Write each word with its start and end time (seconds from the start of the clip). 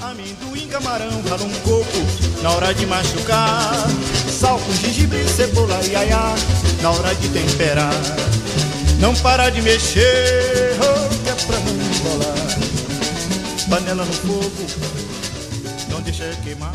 Amendoim, 0.00 0.68
camarão, 0.68 1.22
rala 1.22 1.42
um 1.42 1.60
coco 1.60 2.42
na 2.42 2.50
hora 2.52 2.74
de 2.74 2.84
machucar. 2.86 3.88
Sal 4.30 4.58
com 4.58 4.72
gengibre, 4.74 5.26
cebola 5.26 5.80
e 5.86 5.96
aiá 5.96 6.34
na 6.82 6.90
hora 6.90 7.14
de 7.14 7.28
temperar. 7.30 7.94
Não 9.00 9.14
para 9.22 9.48
de 9.48 9.62
mexer, 9.62 10.76
oh, 10.80 11.24
que 11.24 11.30
é 11.30 11.34
pra 11.46 11.58
não 11.60 11.72
embolar. 11.72 12.36
Panela 13.70 14.04
no 14.04 14.12
fogo, 14.12 14.66
não 15.90 16.02
deixa 16.02 16.24
queimar. 16.44 16.74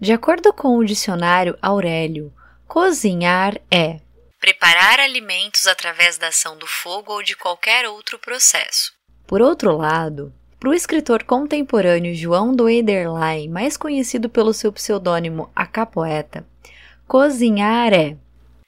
De 0.00 0.12
acordo 0.12 0.52
com 0.54 0.78
o 0.78 0.84
dicionário 0.84 1.58
Aurélio, 1.60 2.32
cozinhar 2.66 3.60
é 3.70 4.00
preparar 4.40 5.00
alimentos 5.00 5.66
através 5.66 6.16
da 6.16 6.28
ação 6.28 6.56
do 6.56 6.66
fogo 6.66 7.12
ou 7.12 7.22
de 7.22 7.36
qualquer 7.36 7.86
outro 7.86 8.18
processo. 8.18 8.92
Por 9.26 9.42
outro 9.42 9.76
lado, 9.76 10.32
para 10.58 10.70
o 10.70 10.74
escritor 10.74 11.24
contemporâneo 11.24 12.14
João 12.14 12.54
do 12.54 12.68
Ederlein, 12.68 13.48
mais 13.48 13.76
conhecido 13.76 14.28
pelo 14.28 14.54
seu 14.54 14.72
pseudônimo 14.72 15.50
A 15.54 15.66
Capoeta, 15.66 16.46
cozinhar 17.06 17.92
é 17.92 18.16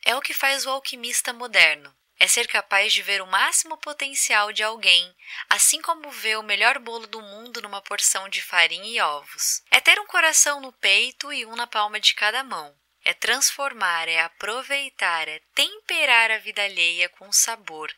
é 0.08 0.16
o 0.16 0.22
que 0.22 0.32
faz 0.32 0.64
o 0.64 0.70
alquimista 0.70 1.34
moderno. 1.34 1.94
É 2.18 2.26
ser 2.26 2.48
capaz 2.48 2.94
de 2.94 3.02
ver 3.02 3.20
o 3.20 3.26
máximo 3.26 3.76
potencial 3.76 4.50
de 4.54 4.62
alguém, 4.62 5.14
assim 5.50 5.82
como 5.82 6.10
ver 6.10 6.38
o 6.38 6.42
melhor 6.42 6.78
bolo 6.78 7.06
do 7.06 7.20
mundo 7.20 7.60
numa 7.60 7.82
porção 7.82 8.26
de 8.26 8.40
farinha 8.40 8.88
e 8.88 8.98
ovos. 9.02 9.62
É 9.70 9.80
ter 9.80 10.00
um 10.00 10.06
coração 10.06 10.62
no 10.62 10.72
peito 10.72 11.30
e 11.30 11.44
um 11.44 11.54
na 11.54 11.66
palma 11.66 12.00
de 12.00 12.14
cada 12.14 12.42
mão. 12.42 12.74
É 13.08 13.14
transformar, 13.14 14.06
é 14.06 14.20
aproveitar, 14.20 15.28
é 15.28 15.40
temperar 15.54 16.30
a 16.30 16.36
vida 16.36 16.62
alheia 16.62 17.08
com 17.08 17.32
sabor. 17.32 17.90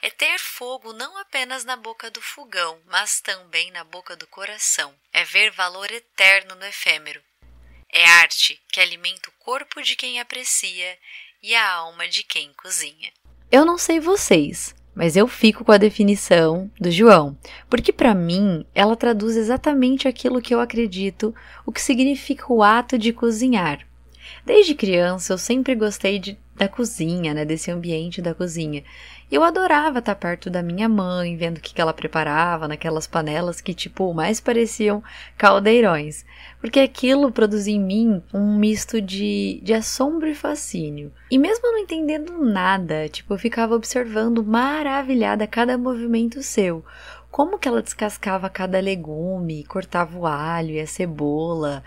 É 0.00 0.08
ter 0.08 0.38
fogo 0.38 0.92
não 0.92 1.18
apenas 1.18 1.64
na 1.64 1.74
boca 1.74 2.08
do 2.12 2.22
fogão, 2.22 2.78
mas 2.86 3.20
também 3.20 3.72
na 3.72 3.82
boca 3.82 4.14
do 4.14 4.24
coração. 4.28 4.94
É 5.12 5.24
ver 5.24 5.50
valor 5.50 5.90
eterno 5.90 6.54
no 6.54 6.64
efêmero. 6.64 7.20
É 7.92 8.04
arte 8.04 8.62
que 8.68 8.80
alimenta 8.80 9.30
o 9.30 9.44
corpo 9.44 9.82
de 9.82 9.96
quem 9.96 10.20
aprecia 10.20 10.96
e 11.42 11.56
a 11.56 11.68
alma 11.68 12.06
de 12.06 12.22
quem 12.22 12.52
cozinha. 12.52 13.12
Eu 13.50 13.64
não 13.64 13.76
sei 13.76 13.98
vocês, 13.98 14.76
mas 14.94 15.16
eu 15.16 15.26
fico 15.26 15.64
com 15.64 15.72
a 15.72 15.76
definição 15.76 16.70
do 16.78 16.88
João, 16.88 17.36
porque 17.68 17.92
para 17.92 18.14
mim 18.14 18.64
ela 18.72 18.94
traduz 18.94 19.36
exatamente 19.36 20.06
aquilo 20.06 20.40
que 20.40 20.54
eu 20.54 20.60
acredito, 20.60 21.34
o 21.66 21.72
que 21.72 21.80
significa 21.80 22.44
o 22.52 22.62
ato 22.62 22.96
de 22.96 23.12
cozinhar. 23.12 23.90
Desde 24.44 24.74
criança 24.74 25.32
eu 25.32 25.38
sempre 25.38 25.72
gostei 25.76 26.18
de, 26.18 26.36
da 26.56 26.68
cozinha, 26.68 27.32
né, 27.32 27.44
desse 27.44 27.70
ambiente 27.70 28.20
da 28.20 28.34
cozinha. 28.34 28.82
Eu 29.30 29.44
adorava 29.44 30.00
estar 30.00 30.16
perto 30.16 30.50
da 30.50 30.62
minha 30.62 30.88
mãe, 30.88 31.36
vendo 31.36 31.58
o 31.58 31.60
que 31.60 31.80
ela 31.80 31.94
preparava 31.94 32.66
naquelas 32.66 33.06
panelas 33.06 33.60
que, 33.60 33.72
tipo, 33.72 34.12
mais 34.12 34.40
pareciam 34.40 35.02
caldeirões. 35.38 36.24
Porque 36.60 36.80
aquilo 36.80 37.30
produzia 37.30 37.74
em 37.74 37.80
mim 37.80 38.22
um 38.34 38.58
misto 38.58 39.00
de, 39.00 39.60
de 39.62 39.72
assombro 39.72 40.28
e 40.28 40.34
fascínio. 40.34 41.12
E 41.30 41.38
mesmo 41.38 41.70
não 41.70 41.78
entendendo 41.78 42.44
nada, 42.44 43.08
tipo, 43.08 43.32
eu 43.32 43.38
ficava 43.38 43.76
observando 43.76 44.44
maravilhada 44.44 45.46
cada 45.46 45.78
movimento 45.78 46.42
seu. 46.42 46.84
Como 47.30 47.58
que 47.58 47.68
ela 47.68 47.80
descascava 47.80 48.50
cada 48.50 48.80
legume, 48.80 49.64
cortava 49.64 50.18
o 50.18 50.26
alho 50.26 50.72
e 50.72 50.80
a 50.80 50.86
cebola 50.86 51.82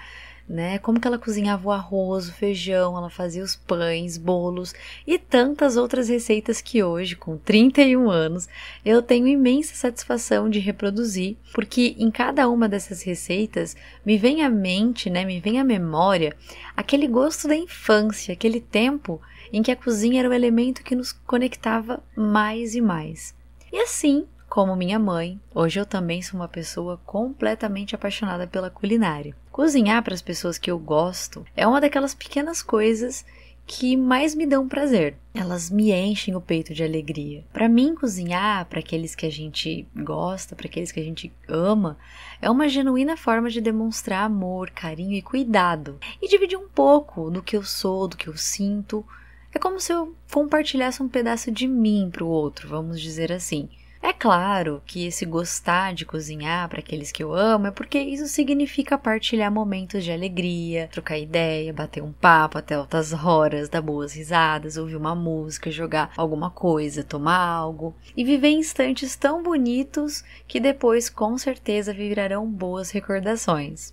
né? 0.47 0.77
Como 0.79 0.99
que 0.99 1.07
ela 1.07 1.17
cozinhava 1.17 1.67
o 1.67 1.71
arroz, 1.71 2.29
o 2.29 2.33
feijão, 2.33 2.97
ela 2.97 3.09
fazia 3.09 3.43
os 3.43 3.55
pães, 3.55 4.17
bolos 4.17 4.73
e 5.05 5.17
tantas 5.17 5.75
outras 5.75 6.07
receitas 6.07 6.61
que 6.61 6.83
hoje, 6.83 7.15
com 7.15 7.37
31 7.37 8.09
anos, 8.09 8.47
eu 8.85 9.02
tenho 9.02 9.27
imensa 9.27 9.75
satisfação 9.75 10.49
de 10.49 10.59
reproduzir, 10.59 11.35
porque 11.53 11.95
em 11.97 12.11
cada 12.11 12.47
uma 12.47 12.69
dessas 12.69 13.02
receitas 13.02 13.75
me 14.05 14.17
vem 14.17 14.43
à 14.43 14.49
mente, 14.49 15.09
né, 15.09 15.25
me 15.25 15.39
vem 15.39 15.59
à 15.59 15.63
memória 15.63 16.35
aquele 16.77 17.07
gosto 17.07 17.47
da 17.47 17.55
infância, 17.55 18.33
aquele 18.33 18.61
tempo 18.61 19.19
em 19.52 19.63
que 19.63 19.71
a 19.71 19.75
cozinha 19.75 20.20
era 20.20 20.30
o 20.30 20.33
elemento 20.33 20.83
que 20.83 20.95
nos 20.95 21.11
conectava 21.11 22.03
mais 22.15 22.75
e 22.75 22.81
mais. 22.81 23.33
E 23.71 23.77
assim, 23.77 24.25
como 24.55 24.73
minha 24.73 24.98
mãe, 24.98 25.38
hoje 25.54 25.82
eu 25.82 25.86
também 25.86 26.21
sou 26.21 26.39
uma 26.39 26.48
pessoa 26.48 26.98
completamente 27.05 27.93
apaixonada 27.93 28.48
pela 28.48 28.70
culinária. 28.70 29.36
Cozinhar 29.52 30.02
para 30.02 30.14
as 30.14 30.21
pessoas 30.21 30.58
que 30.58 30.71
eu 30.71 30.80
gosto 30.80 31.45
é 31.58 31.67
uma 31.67 31.82
daquelas 31.82 32.16
pequenas 32.16 32.64
coisas 32.64 33.26
que 33.67 33.98
mais 33.98 34.33
me 34.33 34.45
dão 34.45 34.65
prazer. 34.65 35.17
Elas 35.33 35.70
me 35.70 35.92
enchem 35.92 36.38
o 36.38 36.39
peito 36.39 36.73
de 36.73 36.86
alegria. 36.86 37.44
Para 37.52 37.67
mim, 37.67 37.95
cozinhar 37.95 38.65
para 38.67 38.80
aqueles 38.80 39.14
que 39.14 39.26
a 39.26 39.30
gente 39.30 39.86
gosta, 39.94 40.55
para 40.55 40.67
aqueles 40.67 40.89
que 40.89 41.02
a 41.02 41.04
gente 41.04 41.33
ama, 41.49 41.98
é 42.42 42.49
uma 42.49 42.70
genuína 42.70 43.17
forma 43.17 43.49
de 43.49 43.60
demonstrar 43.60 44.23
amor, 44.23 44.70
carinho 44.70 45.17
e 45.17 45.21
cuidado 45.21 45.99
e 46.21 46.30
dividir 46.30 46.58
um 46.58 46.70
pouco 46.70 47.30
do 47.30 47.44
que 47.44 47.58
eu 47.58 47.64
sou, 47.64 48.08
do 48.08 48.15
que 48.15 48.30
eu 48.30 48.38
sinto. 48.38 49.05
É 49.54 49.60
como 49.60 49.82
se 49.82 49.92
eu 49.92 50.15
compartilhasse 50.32 51.04
um 51.04 51.10
pedaço 51.10 51.52
de 51.52 51.67
mim 51.67 52.10
para 52.10 52.23
o 52.23 52.30
outro, 52.30 52.70
vamos 52.70 53.02
dizer 53.02 53.33
assim. 53.33 53.67
É 54.08 54.14
claro 54.14 54.83
que 54.86 55.08
esse 55.08 55.26
gostar 55.26 55.92
de 55.95 56.05
cozinhar 56.05 56.70
para 56.70 56.77
aqueles 56.77 57.11
que 57.11 57.23
eu 57.23 57.33
amo 57.33 57.66
é 57.66 57.71
porque 57.71 57.99
isso 57.99 58.27
significa 58.27 58.99
partilhar 58.99 59.52
momentos 59.52 60.04
de 60.04 60.11
alegria, 60.11 60.88
trocar 60.92 61.17
ideia, 61.17 61.73
bater 61.73 62.04
um 62.04 62.11
papo 62.11 62.60
até 62.60 62.76
altas 62.76 63.14
horas, 63.14 63.67
dar 63.67 63.82
boas 63.82 64.14
risadas, 64.14 64.77
ouvir 64.77 64.95
uma 64.95 65.15
música, 65.15 65.71
jogar 65.71 66.11
alguma 66.15 66.52
coisa, 66.52 67.04
tomar 67.04 67.48
algo 67.48 67.95
e 68.15 68.23
viver 68.23 68.49
instantes 68.49 69.15
tão 69.15 69.42
bonitos 69.42 70.23
que 70.48 70.60
depois 70.60 71.10
com 71.10 71.36
certeza 71.36 71.92
virarão 71.92 72.45
boas 72.45 72.92
recordações. 72.92 73.92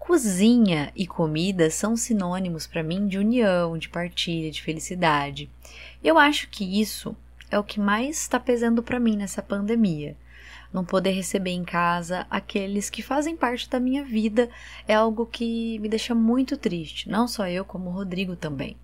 Cozinha 0.00 0.90
e 0.96 1.06
comida 1.06 1.70
são 1.70 1.96
sinônimos 1.96 2.66
para 2.66 2.82
mim 2.82 3.06
de 3.06 3.18
união, 3.18 3.78
de 3.78 3.88
partilha, 3.88 4.50
de 4.50 4.60
felicidade. 4.60 5.48
Eu 6.02 6.18
acho 6.18 6.50
que 6.50 6.80
isso 6.80 7.16
é 7.50 7.58
o 7.58 7.64
que 7.64 7.80
mais 7.80 8.20
está 8.20 8.38
pesando 8.38 8.82
para 8.82 9.00
mim 9.00 9.16
nessa 9.16 9.42
pandemia. 9.42 10.16
Não 10.72 10.84
poder 10.84 11.10
receber 11.10 11.50
em 11.50 11.64
casa 11.64 12.26
aqueles 12.28 12.90
que 12.90 13.02
fazem 13.02 13.36
parte 13.36 13.68
da 13.70 13.80
minha 13.80 14.04
vida 14.04 14.50
é 14.86 14.94
algo 14.94 15.26
que 15.26 15.78
me 15.78 15.88
deixa 15.88 16.14
muito 16.14 16.56
triste, 16.56 17.08
não 17.08 17.26
só 17.26 17.48
eu, 17.48 17.64
como 17.64 17.88
o 17.88 17.92
Rodrigo 17.92 18.36
também. 18.36 18.76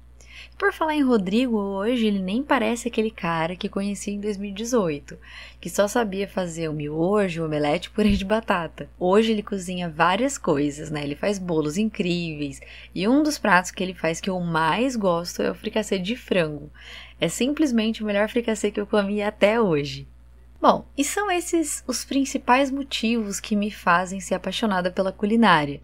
Por 0.62 0.72
falar 0.72 0.94
em 0.94 1.02
Rodrigo, 1.02 1.58
hoje 1.58 2.06
ele 2.06 2.20
nem 2.20 2.40
parece 2.40 2.86
aquele 2.86 3.10
cara 3.10 3.56
que 3.56 3.68
conheci 3.68 4.12
em 4.12 4.20
2018, 4.20 5.18
que 5.60 5.68
só 5.68 5.88
sabia 5.88 6.28
fazer 6.28 6.68
o 6.68 6.72
miojo, 6.72 7.42
o 7.42 7.46
omelete 7.46 7.88
e 7.88 7.90
purê 7.90 8.12
de 8.12 8.24
batata. 8.24 8.88
Hoje 8.96 9.32
ele 9.32 9.42
cozinha 9.42 9.90
várias 9.90 10.38
coisas, 10.38 10.88
né? 10.88 11.02
Ele 11.02 11.16
faz 11.16 11.36
bolos 11.36 11.78
incríveis, 11.78 12.60
e 12.94 13.08
um 13.08 13.24
dos 13.24 13.38
pratos 13.38 13.72
que 13.72 13.82
ele 13.82 13.92
faz 13.92 14.20
que 14.20 14.30
eu 14.30 14.38
mais 14.38 14.94
gosto 14.94 15.42
é 15.42 15.50
o 15.50 15.54
fricassê 15.54 15.98
de 15.98 16.14
frango. 16.14 16.70
É 17.20 17.26
simplesmente 17.26 18.00
o 18.00 18.06
melhor 18.06 18.28
fricassê 18.28 18.70
que 18.70 18.78
eu 18.78 18.86
comi 18.86 19.20
até 19.20 19.60
hoje. 19.60 20.06
Bom, 20.60 20.86
e 20.96 21.02
são 21.02 21.28
esses 21.28 21.82
os 21.88 22.04
principais 22.04 22.70
motivos 22.70 23.40
que 23.40 23.56
me 23.56 23.72
fazem 23.72 24.20
ser 24.20 24.36
apaixonada 24.36 24.92
pela 24.92 25.10
culinária 25.10 25.80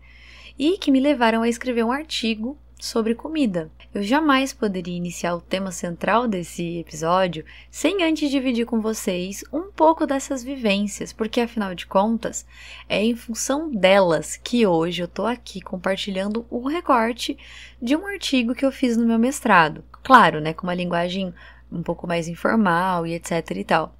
e 0.56 0.78
que 0.78 0.92
me 0.92 1.00
levaram 1.00 1.42
a 1.42 1.48
escrever 1.48 1.84
um 1.84 1.90
artigo 1.90 2.56
sobre 2.78 3.14
comida. 3.14 3.70
Eu 3.92 4.02
jamais 4.02 4.52
poderia 4.52 4.96
iniciar 4.96 5.34
o 5.34 5.40
tema 5.40 5.72
central 5.72 6.28
desse 6.28 6.78
episódio 6.78 7.44
sem 7.70 8.02
antes 8.02 8.30
dividir 8.30 8.66
com 8.66 8.80
vocês 8.80 9.44
um 9.52 9.70
pouco 9.70 10.06
dessas 10.06 10.44
vivências, 10.44 11.12
porque 11.12 11.40
afinal 11.40 11.74
de 11.74 11.86
contas, 11.86 12.46
é 12.88 13.02
em 13.02 13.16
função 13.16 13.70
delas 13.70 14.36
que 14.36 14.66
hoje 14.66 15.02
eu 15.02 15.08
tô 15.08 15.26
aqui 15.26 15.60
compartilhando 15.60 16.46
um 16.50 16.66
recorte 16.66 17.36
de 17.80 17.96
um 17.96 18.06
artigo 18.06 18.54
que 18.54 18.64
eu 18.64 18.72
fiz 18.72 18.96
no 18.96 19.06
meu 19.06 19.18
mestrado 19.18 19.82
claro, 20.08 20.40
né, 20.40 20.54
com 20.54 20.66
uma 20.66 20.74
linguagem 20.74 21.34
um 21.70 21.82
pouco 21.82 22.06
mais 22.06 22.28
informal 22.28 23.06
e 23.06 23.12
etc 23.12 23.50
e 23.50 23.64
tal. 23.64 23.94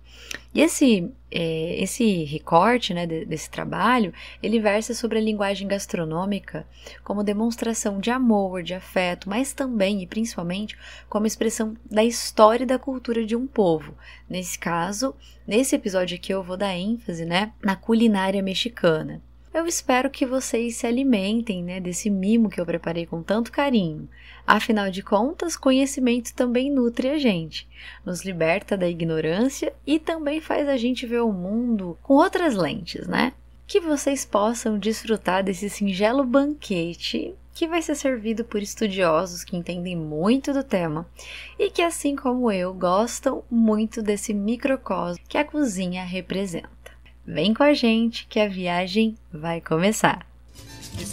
E 0.54 0.62
esse, 0.62 1.12
é, 1.30 1.82
esse 1.82 2.24
recorte 2.24 2.94
né, 2.94 3.06
desse 3.06 3.50
trabalho, 3.50 4.12
ele 4.42 4.58
versa 4.58 4.94
sobre 4.94 5.18
a 5.18 5.22
linguagem 5.22 5.68
gastronômica 5.68 6.66
como 7.04 7.22
demonstração 7.22 8.00
de 8.00 8.10
amor, 8.10 8.62
de 8.62 8.74
afeto, 8.74 9.28
mas 9.28 9.52
também 9.52 10.02
e 10.02 10.06
principalmente 10.06 10.76
como 11.08 11.26
expressão 11.26 11.76
da 11.90 12.04
história 12.04 12.64
e 12.64 12.66
da 12.66 12.78
cultura 12.78 13.24
de 13.24 13.36
um 13.36 13.46
povo. 13.46 13.94
Nesse 14.28 14.58
caso, 14.58 15.14
nesse 15.46 15.76
episódio 15.76 16.16
aqui 16.16 16.32
eu 16.32 16.42
vou 16.42 16.56
dar 16.56 16.74
ênfase 16.74 17.24
né, 17.24 17.52
na 17.62 17.76
culinária 17.76 18.42
mexicana. 18.42 19.22
Eu 19.52 19.66
espero 19.66 20.10
que 20.10 20.26
vocês 20.26 20.76
se 20.76 20.86
alimentem 20.86 21.62
né, 21.62 21.80
desse 21.80 22.10
mimo 22.10 22.50
que 22.50 22.60
eu 22.60 22.66
preparei 22.66 23.06
com 23.06 23.22
tanto 23.22 23.50
carinho. 23.50 24.08
Afinal 24.46 24.90
de 24.90 25.02
contas, 25.02 25.56
conhecimento 25.56 26.34
também 26.34 26.70
nutre 26.70 27.08
a 27.08 27.18
gente, 27.18 27.68
nos 28.04 28.24
liberta 28.24 28.76
da 28.76 28.88
ignorância 28.88 29.72
e 29.86 29.98
também 29.98 30.40
faz 30.40 30.68
a 30.68 30.76
gente 30.76 31.06
ver 31.06 31.22
o 31.22 31.32
mundo 31.32 31.98
com 32.02 32.14
outras 32.14 32.54
lentes, 32.54 33.06
né? 33.06 33.32
Que 33.66 33.80
vocês 33.80 34.24
possam 34.24 34.78
desfrutar 34.78 35.42
desse 35.42 35.68
singelo 35.68 36.24
banquete 36.24 37.34
que 37.58 37.66
vai 37.66 37.82
ser 37.82 37.96
servido 37.96 38.44
por 38.44 38.62
estudiosos 38.62 39.42
que 39.42 39.56
entendem 39.56 39.96
muito 39.96 40.52
do 40.52 40.62
tema 40.62 41.04
e 41.58 41.68
que, 41.68 41.82
assim 41.82 42.14
como 42.14 42.52
eu, 42.52 42.72
gostam 42.72 43.42
muito 43.50 44.00
desse 44.00 44.32
microcosmo 44.32 45.24
que 45.28 45.36
a 45.36 45.44
cozinha 45.44 46.04
representa. 46.04 46.70
Vem 47.30 47.52
com 47.52 47.62
a 47.62 47.74
gente 47.74 48.26
que 48.26 48.40
a 48.40 48.48
viagem 48.48 49.14
vai 49.30 49.60
começar. 49.60 50.26
E 50.98 51.04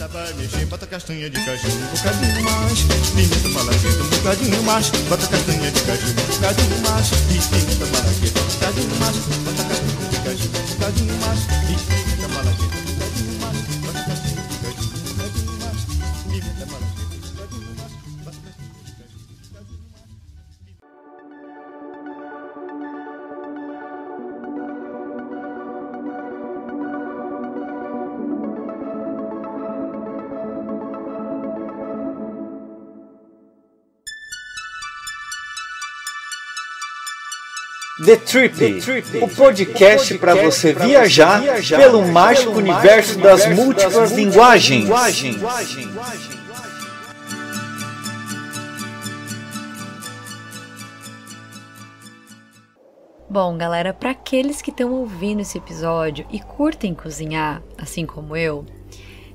The 38.06 38.18
Trip, 38.18 38.54
o 39.20 39.28
podcast 39.28 40.16
para 40.20 40.36
você 40.36 40.74
viajar 40.74 41.42
pelo 41.76 42.06
mágico 42.08 42.52
universo 42.52 43.18
das 43.18 43.48
múltiplas 43.48 44.12
linguagens. 44.12 44.88
Bom, 53.28 53.58
galera, 53.58 53.92
para 53.92 54.12
aqueles 54.12 54.62
que 54.62 54.70
estão 54.70 54.94
ouvindo 54.94 55.42
esse 55.42 55.58
episódio 55.58 56.28
e 56.30 56.40
curtem 56.40 56.94
cozinhar, 56.94 57.64
assim 57.76 58.06
como 58.06 58.38
eu, 58.38 58.68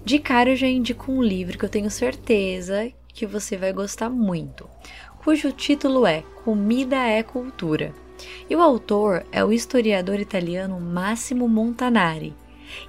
de 0.04 0.20
cara 0.20 0.50
eu 0.50 0.56
já 0.56 0.68
indico 0.68 1.10
um 1.10 1.20
livro 1.20 1.58
que 1.58 1.64
eu 1.64 1.68
tenho 1.68 1.90
certeza 1.90 2.88
que 3.08 3.26
você 3.26 3.56
vai 3.56 3.72
gostar 3.72 4.08
muito, 4.08 4.70
cujo 5.24 5.50
título 5.50 6.06
é 6.06 6.22
Comida 6.44 6.96
é 6.98 7.24
Cultura. 7.24 7.92
E 8.48 8.56
o 8.56 8.60
autor 8.60 9.24
é 9.30 9.44
o 9.44 9.52
historiador 9.52 10.18
italiano 10.20 10.80
Massimo 10.80 11.48
Montanari. 11.48 12.34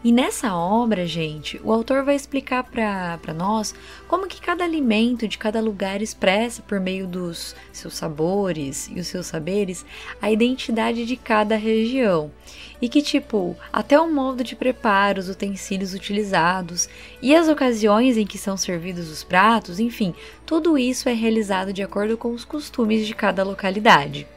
E 0.04 0.12
nessa 0.12 0.56
obra, 0.56 1.06
gente, 1.06 1.60
o 1.64 1.72
autor 1.72 2.04
vai 2.04 2.16
explicar 2.16 2.64
para 2.64 3.34
nós 3.34 3.74
como 4.08 4.28
que 4.28 4.42
cada 4.42 4.64
alimento 4.64 5.28
de 5.28 5.38
cada 5.38 5.62
lugar 5.62 6.02
expressa 6.02 6.62
por 6.62 6.80
meio 6.80 7.08
dos 7.08 7.56
seus 7.72 7.96
sabores 7.96 8.90
e 8.94 9.00
os 9.00 9.08
seus 9.08 9.28
saberes 9.28 9.86
a 10.22 10.32
identidade 10.32 11.06
de 11.06 11.16
cada 11.16 11.56
região. 11.56 12.32
E 12.82 12.90
que, 12.90 13.02
tipo, 13.02 13.56
até 13.72 14.00
o 14.00 14.12
modo 14.12 14.44
de 14.44 14.56
preparo, 14.56 15.20
os 15.20 15.30
utensílios 15.30 15.94
utilizados 15.94 16.90
e 17.22 17.36
as 17.36 17.48
ocasiões 17.48 18.18
em 18.18 18.26
que 18.26 18.38
são 18.38 18.58
servidos 18.58 19.10
os 19.10 19.24
pratos, 19.24 19.80
enfim, 19.80 20.16
tudo 20.46 20.78
isso 20.78 21.08
é 21.08 21.14
realizado 21.14 21.72
de 21.72 21.84
acordo 21.84 22.18
com 22.18 22.32
os 22.32 22.44
costumes 22.44 23.06
de 23.06 23.14
cada 23.14 23.44
localidade. 23.44 24.28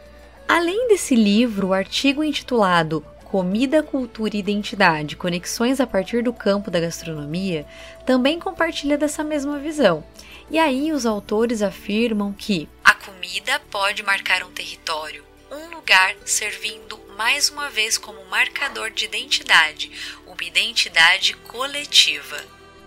Além 0.46 0.88
desse 0.88 1.14
livro, 1.14 1.68
o 1.68 1.72
artigo 1.72 2.22
intitulado 2.22 3.00
Comida, 3.24 3.82
Cultura 3.82 4.36
e 4.36 4.38
Identidade 4.38 5.16
Conexões 5.16 5.80
a 5.80 5.86
partir 5.86 6.22
do 6.22 6.32
campo 6.32 6.70
da 6.70 6.78
gastronomia 6.78 7.66
também 8.04 8.38
compartilha 8.38 8.98
dessa 8.98 9.24
mesma 9.24 9.58
visão. 9.58 10.04
E 10.50 10.58
aí 10.58 10.92
os 10.92 11.06
autores 11.06 11.62
afirmam 11.62 12.32
que 12.32 12.68
a 12.84 12.94
comida 12.94 13.58
pode 13.70 14.02
marcar 14.02 14.44
um 14.44 14.52
território, 14.52 15.24
um 15.50 15.74
lugar 15.74 16.14
servindo 16.26 17.00
mais 17.16 17.48
uma 17.48 17.70
vez 17.70 17.96
como 17.96 18.24
marcador 18.26 18.90
de 18.90 19.06
identidade, 19.06 19.90
uma 20.26 20.44
identidade 20.44 21.34
coletiva. 21.48 22.36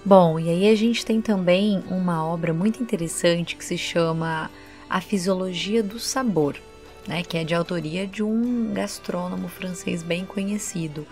Bom, 0.06 0.39
e 0.39 0.50
aí 0.50 0.69
a 0.69 0.75
gente 0.75 1.03
tem 1.03 1.19
também 1.19 1.83
uma 1.89 2.24
obra 2.24 2.53
muito 2.53 2.81
interessante 2.81 3.56
que 3.56 3.65
se 3.65 3.77
chama 3.77 4.50
A 4.88 5.01
Fisiologia 5.01 5.81
do 5.81 6.00
Sabor 6.00 6.56
né, 7.07 7.24
que 7.24 7.38
é 7.38 7.44
de 7.44 7.56
autoria 7.56 8.06
de 8.06 8.21
um 8.21 8.74
gastrônomo 8.74 9.48
francês 9.48 10.04
bem 10.04 10.25
conhecido. 10.25 11.07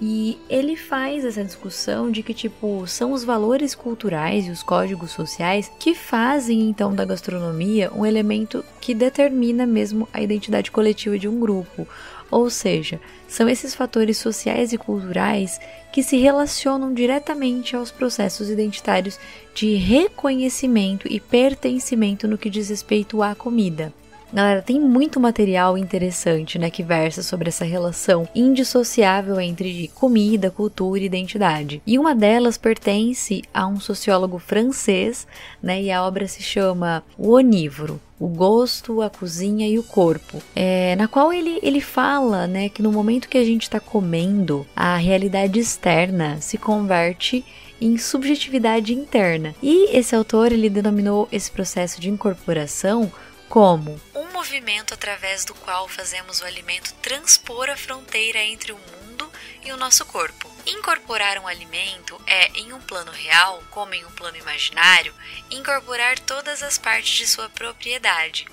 E 0.00 0.38
ele 0.48 0.76
faz 0.76 1.24
essa 1.24 1.44
discussão 1.44 2.10
de 2.10 2.22
que, 2.22 2.34
tipo, 2.34 2.84
são 2.86 3.12
os 3.12 3.22
valores 3.22 3.74
culturais 3.74 4.46
e 4.46 4.50
os 4.50 4.62
códigos 4.62 5.12
sociais 5.12 5.70
que 5.78 5.94
fazem, 5.94 6.68
então, 6.68 6.94
da 6.94 7.04
gastronomia 7.04 7.92
um 7.94 8.04
elemento 8.04 8.64
que 8.80 8.92
determina 8.92 9.64
mesmo 9.66 10.08
a 10.12 10.20
identidade 10.20 10.70
coletiva 10.70 11.18
de 11.18 11.28
um 11.28 11.38
grupo. 11.38 11.86
Ou 12.30 12.50
seja, 12.50 13.00
são 13.28 13.48
esses 13.48 13.74
fatores 13.74 14.18
sociais 14.18 14.72
e 14.72 14.78
culturais 14.78 15.60
que 15.92 16.02
se 16.02 16.16
relacionam 16.16 16.92
diretamente 16.92 17.76
aos 17.76 17.92
processos 17.92 18.50
identitários 18.50 19.20
de 19.54 19.74
reconhecimento 19.76 21.06
e 21.08 21.20
pertencimento 21.20 22.26
no 22.26 22.36
que 22.36 22.50
diz 22.50 22.68
respeito 22.68 23.22
à 23.22 23.34
comida. 23.34 23.92
Galera, 24.34 24.60
tem 24.60 24.80
muito 24.80 25.20
material 25.20 25.78
interessante, 25.78 26.58
né, 26.58 26.68
que 26.68 26.82
versa 26.82 27.22
sobre 27.22 27.50
essa 27.50 27.64
relação 27.64 28.28
indissociável 28.34 29.40
entre 29.40 29.92
comida, 29.94 30.50
cultura 30.50 30.98
e 30.98 31.04
identidade. 31.04 31.80
E 31.86 31.96
uma 32.00 32.16
delas 32.16 32.58
pertence 32.58 33.44
a 33.54 33.64
um 33.64 33.78
sociólogo 33.78 34.40
francês, 34.40 35.24
né, 35.62 35.80
e 35.80 35.92
a 35.92 36.04
obra 36.04 36.26
se 36.26 36.42
chama 36.42 37.04
O 37.16 37.30
Onívoro 37.30 38.00
o 38.18 38.28
gosto, 38.28 39.02
a 39.02 39.10
cozinha 39.10 39.68
e 39.68 39.78
o 39.78 39.82
corpo, 39.82 40.40
é, 40.54 40.96
na 40.96 41.06
qual 41.06 41.32
ele, 41.32 41.58
ele 41.62 41.80
fala 41.80 42.46
né, 42.46 42.68
que 42.68 42.80
no 42.80 42.90
momento 42.90 43.28
que 43.28 43.36
a 43.36 43.44
gente 43.44 43.64
está 43.64 43.78
comendo, 43.78 44.66
a 44.74 44.96
realidade 44.96 45.58
externa 45.58 46.40
se 46.40 46.56
converte 46.56 47.44
em 47.80 47.98
subjetividade 47.98 48.94
interna. 48.94 49.54
E 49.62 49.94
esse 49.94 50.14
autor 50.14 50.52
ele 50.52 50.70
denominou 50.70 51.28
esse 51.30 51.50
processo 51.50 52.00
de 52.00 52.08
incorporação 52.08 53.12
como 53.54 54.00
um 54.16 54.32
movimento 54.32 54.94
através 54.94 55.44
do 55.44 55.54
qual 55.54 55.86
fazemos 55.86 56.40
o 56.40 56.44
alimento 56.44 56.92
transpor 56.94 57.70
a 57.70 57.76
fronteira 57.76 58.40
entre 58.40 58.72
o 58.72 58.76
mundo 58.76 59.30
e 59.64 59.70
o 59.70 59.76
nosso 59.76 60.04
corpo. 60.06 60.50
Incorporar 60.66 61.38
um 61.38 61.46
alimento 61.46 62.20
é, 62.26 62.48
em 62.58 62.72
um 62.72 62.80
plano 62.80 63.12
real, 63.12 63.62
como 63.70 63.94
em 63.94 64.04
um 64.04 64.10
plano 64.10 64.36
imaginário, 64.36 65.14
incorporar 65.52 66.18
todas 66.18 66.64
as 66.64 66.78
partes 66.78 67.16
de 67.16 67.28
sua 67.28 67.48
propriedade. 67.48 68.44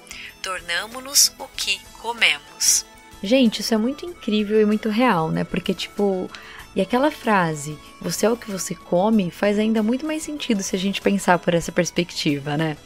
Tornamo-nos 0.44 1.34
o 1.40 1.48
que 1.48 1.82
comemos. 2.00 2.86
Gente, 3.24 3.62
isso 3.62 3.74
é 3.74 3.78
muito 3.78 4.06
incrível 4.06 4.62
e 4.62 4.66
muito 4.66 4.88
real, 4.88 5.32
né? 5.32 5.44
Porque, 5.44 5.74
tipo, 5.74 6.30
e 6.76 6.82
aquela 6.82 7.10
frase, 7.10 7.76
você 8.00 8.28
é 8.28 8.30
o 8.30 8.38
que 8.38 8.52
você 8.52 8.76
come, 8.76 9.32
faz 9.32 9.58
ainda 9.58 9.82
muito 9.82 10.06
mais 10.06 10.22
sentido 10.22 10.62
se 10.62 10.76
a 10.76 10.80
gente 10.80 11.02
pensar 11.02 11.40
por 11.40 11.56
essa 11.56 11.72
perspectiva, 11.72 12.56
né? 12.56 12.78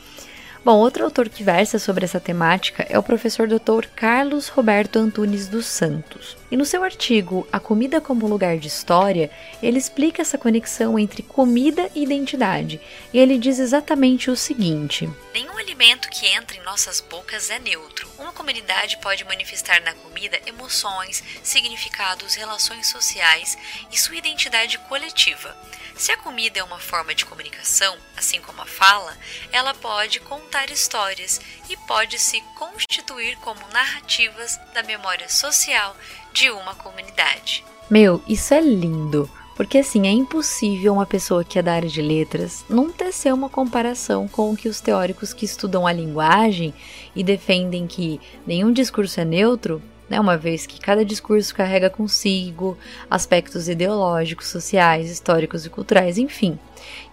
Bom, 0.66 0.80
outro 0.80 1.04
autor 1.04 1.30
que 1.30 1.44
versa 1.44 1.78
sobre 1.78 2.06
essa 2.06 2.20
temática 2.20 2.88
é 2.90 2.98
o 2.98 3.04
professor 3.04 3.48
Dr. 3.48 3.86
Carlos 3.96 4.48
Roberto 4.48 4.98
Antunes 4.98 5.48
dos 5.48 5.68
Santos. 5.68 6.36
E 6.50 6.58
no 6.58 6.66
seu 6.66 6.84
artigo 6.84 7.48
A 7.52 7.60
Comida 7.60 8.02
como 8.02 8.26
Lugar 8.26 8.58
de 8.58 8.68
História, 8.68 9.30
ele 9.62 9.78
explica 9.78 10.24
essa 10.24 10.40
conexão 10.40 10.98
entre 10.98 11.22
comida 11.22 11.88
e 11.94 12.02
identidade. 12.02 12.82
E 13.14 13.20
ele 13.20 13.38
diz 13.38 13.60
exatamente 13.60 14.32
o 14.32 14.36
seguinte: 14.36 15.08
Nenhum 15.36 15.56
alimento 15.56 16.10
que 16.10 16.26
entra 16.26 16.58
em 16.58 16.64
nossas 16.64 17.00
bocas 17.00 17.52
é 17.52 17.60
neutro. 17.60 18.05
Uma 18.18 18.32
comunidade 18.32 18.98
pode 18.98 19.26
manifestar 19.26 19.82
na 19.82 19.94
comida 19.94 20.40
emoções, 20.46 21.22
significados, 21.44 22.36
relações 22.36 22.88
sociais 22.88 23.58
e 23.92 23.98
sua 23.98 24.16
identidade 24.16 24.78
coletiva. 24.80 25.56
Se 25.98 26.12
a 26.12 26.18
comida 26.18 26.60
é 26.60 26.64
uma 26.64 26.80
forma 26.80 27.14
de 27.14 27.26
comunicação, 27.26 27.96
assim 28.16 28.40
como 28.42 28.62
a 28.62 28.66
fala, 28.66 29.18
ela 29.52 29.74
pode 29.74 30.20
contar 30.22 30.70
histórias 30.70 31.42
e 31.70 31.76
pode 31.78 32.20
se 32.20 32.42
constituir 32.58 33.38
como 33.38 33.60
narrativas 33.72 34.60
da 34.74 34.84
memória 34.84 35.30
social 35.30 35.96
de 36.34 36.50
uma 36.52 36.76
comunidade. 36.76 37.66
Meu, 37.90 38.24
isso 38.28 38.54
é 38.54 38.62
lindo! 38.62 39.30
Porque 39.56 39.78
assim, 39.78 40.06
é 40.06 40.12
impossível 40.12 40.92
uma 40.92 41.06
pessoa 41.06 41.44
que 41.44 41.58
é 41.58 41.62
da 41.62 41.74
área 41.74 41.88
de 41.88 42.02
letras 42.02 42.66
não 42.70 42.92
tecer 42.92 43.34
uma 43.34 43.50
comparação 43.50 44.28
com 44.28 44.52
o 44.52 44.58
que 44.58 44.68
os 44.68 44.82
teóricos 44.82 45.34
que 45.34 45.46
estudam 45.46 45.88
a 45.88 45.94
linguagem 45.94 46.74
e 47.16 47.24
defendem 47.24 47.88
que 47.88 48.20
nenhum 48.46 48.72
discurso 48.72 49.20
é 49.20 49.26
neutro 49.26 49.82
né, 50.10 50.20
uma 50.20 50.38
vez 50.38 50.66
que 50.66 50.80
cada 50.80 51.04
discurso 51.04 51.54
carrega 51.56 51.90
consigo 51.90 52.78
aspectos 53.10 53.68
ideológicos, 53.68 54.48
sociais, 54.48 55.10
históricos 55.10 55.66
e 55.66 55.70
culturais, 55.70 56.18
enfim. 56.18 56.60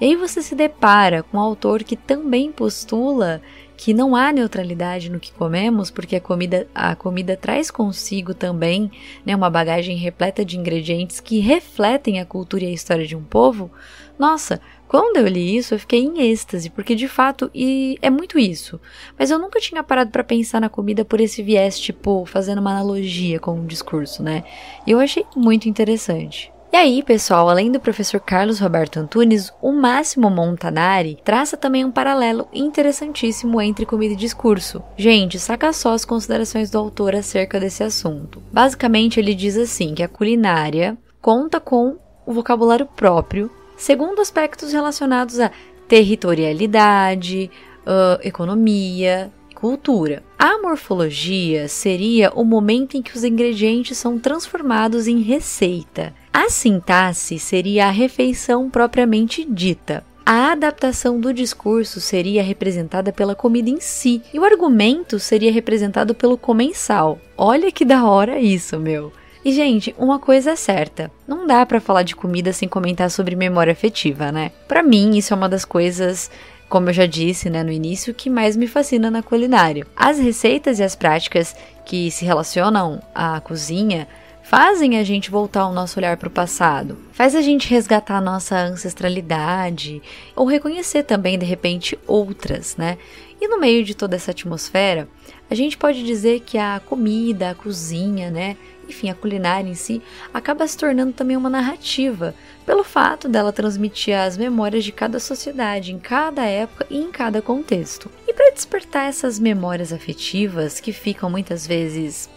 E 0.00 0.06
aí 0.06 0.16
você 0.16 0.42
se 0.42 0.54
depara 0.54 1.22
com 1.22 1.38
um 1.38 1.40
autor 1.40 1.82
que 1.82 1.96
também 1.96 2.52
postula 2.52 3.40
que 3.76 3.94
não 3.94 4.14
há 4.14 4.30
neutralidade 4.30 5.10
no 5.10 5.18
que 5.18 5.32
comemos, 5.32 5.90
porque 5.90 6.14
a 6.14 6.20
comida, 6.20 6.68
a 6.74 6.94
comida 6.94 7.36
traz 7.36 7.70
consigo 7.70 8.32
também 8.32 8.90
né, 9.26 9.34
uma 9.34 9.50
bagagem 9.50 9.96
repleta 9.96 10.44
de 10.44 10.56
ingredientes 10.56 11.18
que 11.18 11.40
refletem 11.40 12.20
a 12.20 12.26
cultura 12.26 12.64
e 12.64 12.68
a 12.68 12.72
história 12.72 13.06
de 13.06 13.16
um 13.16 13.24
povo. 13.24 13.70
Nossa, 14.16 14.60
quando 14.92 15.16
eu 15.16 15.26
li 15.26 15.56
isso, 15.56 15.72
eu 15.72 15.78
fiquei 15.78 16.00
em 16.00 16.30
êxtase, 16.30 16.68
porque 16.68 16.94
de 16.94 17.08
fato 17.08 17.50
e 17.54 17.96
é 18.02 18.10
muito 18.10 18.38
isso. 18.38 18.78
Mas 19.18 19.30
eu 19.30 19.38
nunca 19.38 19.58
tinha 19.58 19.82
parado 19.82 20.10
para 20.10 20.22
pensar 20.22 20.60
na 20.60 20.68
comida 20.68 21.02
por 21.02 21.18
esse 21.18 21.42
viés, 21.42 21.80
tipo, 21.80 22.26
fazendo 22.26 22.58
uma 22.58 22.72
analogia 22.72 23.40
com 23.40 23.54
um 23.54 23.64
discurso, 23.64 24.22
né? 24.22 24.44
E 24.86 24.90
eu 24.90 25.00
achei 25.00 25.24
muito 25.34 25.66
interessante. 25.66 26.52
E 26.70 26.76
aí, 26.76 27.02
pessoal, 27.02 27.48
além 27.48 27.72
do 27.72 27.80
professor 27.80 28.20
Carlos 28.20 28.60
Roberto 28.60 28.98
Antunes, 28.98 29.50
o 29.62 29.72
Máximo 29.72 30.28
Montanari 30.28 31.18
traça 31.24 31.56
também 31.56 31.86
um 31.86 31.90
paralelo 31.90 32.46
interessantíssimo 32.52 33.62
entre 33.62 33.86
comida 33.86 34.12
e 34.12 34.16
discurso. 34.16 34.82
Gente, 34.94 35.38
saca 35.38 35.72
só 35.72 35.94
as 35.94 36.04
considerações 36.04 36.70
do 36.70 36.76
autor 36.76 37.14
acerca 37.14 37.58
desse 37.58 37.82
assunto. 37.82 38.42
Basicamente, 38.52 39.18
ele 39.18 39.34
diz 39.34 39.56
assim 39.56 39.94
que 39.94 40.02
a 40.02 40.08
culinária 40.08 40.98
conta 41.18 41.58
com 41.58 41.96
o 42.26 42.32
vocabulário 42.34 42.84
próprio, 42.84 43.50
segundo 43.82 44.20
aspectos 44.20 44.72
relacionados 44.72 45.40
a 45.40 45.50
territorialidade, 45.88 47.50
uh, 47.80 48.20
economia, 48.22 49.28
cultura. 49.56 50.22
A 50.38 50.62
morfologia 50.62 51.66
seria 51.66 52.30
o 52.32 52.44
momento 52.44 52.96
em 52.96 53.02
que 53.02 53.16
os 53.16 53.24
ingredientes 53.24 53.98
são 53.98 54.20
transformados 54.20 55.08
em 55.08 55.20
receita. 55.20 56.14
A 56.32 56.48
sintaxe 56.48 57.40
seria 57.40 57.88
a 57.88 57.90
refeição 57.90 58.70
propriamente 58.70 59.44
dita. 59.44 60.04
A 60.24 60.52
adaptação 60.52 61.18
do 61.18 61.34
discurso 61.34 62.00
seria 62.00 62.40
representada 62.40 63.12
pela 63.12 63.34
comida 63.34 63.68
em 63.68 63.80
si, 63.80 64.22
e 64.32 64.38
o 64.38 64.44
argumento 64.44 65.18
seria 65.18 65.50
representado 65.50 66.14
pelo 66.14 66.38
comensal. 66.38 67.18
Olha 67.36 67.72
que 67.72 67.84
da 67.84 68.04
hora 68.04 68.38
isso, 68.38 68.78
meu! 68.78 69.12
E 69.44 69.52
gente, 69.52 69.94
uma 69.98 70.18
coisa 70.18 70.52
é 70.52 70.56
certa, 70.56 71.10
não 71.26 71.46
dá 71.46 71.66
para 71.66 71.80
falar 71.80 72.04
de 72.04 72.14
comida 72.14 72.52
sem 72.52 72.68
comentar 72.68 73.10
sobre 73.10 73.34
memória 73.34 73.72
afetiva, 73.72 74.30
né? 74.30 74.52
Para 74.68 74.82
mim, 74.82 75.16
isso 75.16 75.34
é 75.34 75.36
uma 75.36 75.48
das 75.48 75.64
coisas 75.64 76.30
como 76.72 76.88
eu 76.88 76.94
já 76.94 77.04
disse 77.04 77.50
né, 77.50 77.62
no 77.62 77.70
início, 77.70 78.14
que 78.14 78.30
mais 78.30 78.56
me 78.56 78.66
fascina 78.66 79.10
na 79.10 79.22
culinária. 79.22 79.86
As 79.94 80.18
receitas 80.18 80.78
e 80.78 80.82
as 80.82 80.96
práticas 80.96 81.54
que 81.84 82.10
se 82.10 82.24
relacionam 82.24 82.98
à 83.14 83.38
cozinha 83.42 84.08
fazem 84.42 84.98
a 84.98 85.04
gente 85.04 85.30
voltar 85.30 85.66
o 85.66 85.72
nosso 85.74 85.98
olhar 85.98 86.16
para 86.16 86.28
o 86.28 86.30
passado, 86.30 86.96
faz 87.12 87.34
a 87.34 87.42
gente 87.42 87.68
resgatar 87.68 88.16
a 88.16 88.20
nossa 88.22 88.56
ancestralidade 88.58 90.00
ou 90.34 90.46
reconhecer 90.46 91.02
também 91.02 91.38
de 91.38 91.44
repente 91.44 91.98
outras, 92.06 92.74
né? 92.78 92.96
E 93.42 93.48
no 93.48 93.58
meio 93.58 93.82
de 93.82 93.92
toda 93.92 94.14
essa 94.14 94.30
atmosfera, 94.30 95.08
a 95.50 95.54
gente 95.56 95.76
pode 95.76 96.04
dizer 96.04 96.42
que 96.46 96.56
a 96.56 96.80
comida, 96.86 97.50
a 97.50 97.54
cozinha, 97.56 98.30
né, 98.30 98.56
enfim, 98.88 99.10
a 99.10 99.16
culinária 99.16 99.68
em 99.68 99.74
si, 99.74 100.00
acaba 100.32 100.64
se 100.64 100.78
tornando 100.78 101.12
também 101.12 101.36
uma 101.36 101.50
narrativa, 101.50 102.36
pelo 102.64 102.84
fato 102.84 103.28
dela 103.28 103.52
transmitir 103.52 104.16
as 104.16 104.36
memórias 104.36 104.84
de 104.84 104.92
cada 104.92 105.18
sociedade, 105.18 105.92
em 105.92 105.98
cada 105.98 106.44
época 106.44 106.86
e 106.88 106.96
em 106.96 107.10
cada 107.10 107.42
contexto. 107.42 108.08
E 108.28 108.32
para 108.32 108.52
despertar 108.52 109.08
essas 109.08 109.40
memórias 109.40 109.92
afetivas 109.92 110.78
que 110.78 110.92
ficam 110.92 111.28
muitas 111.28 111.66
vezes 111.66 112.30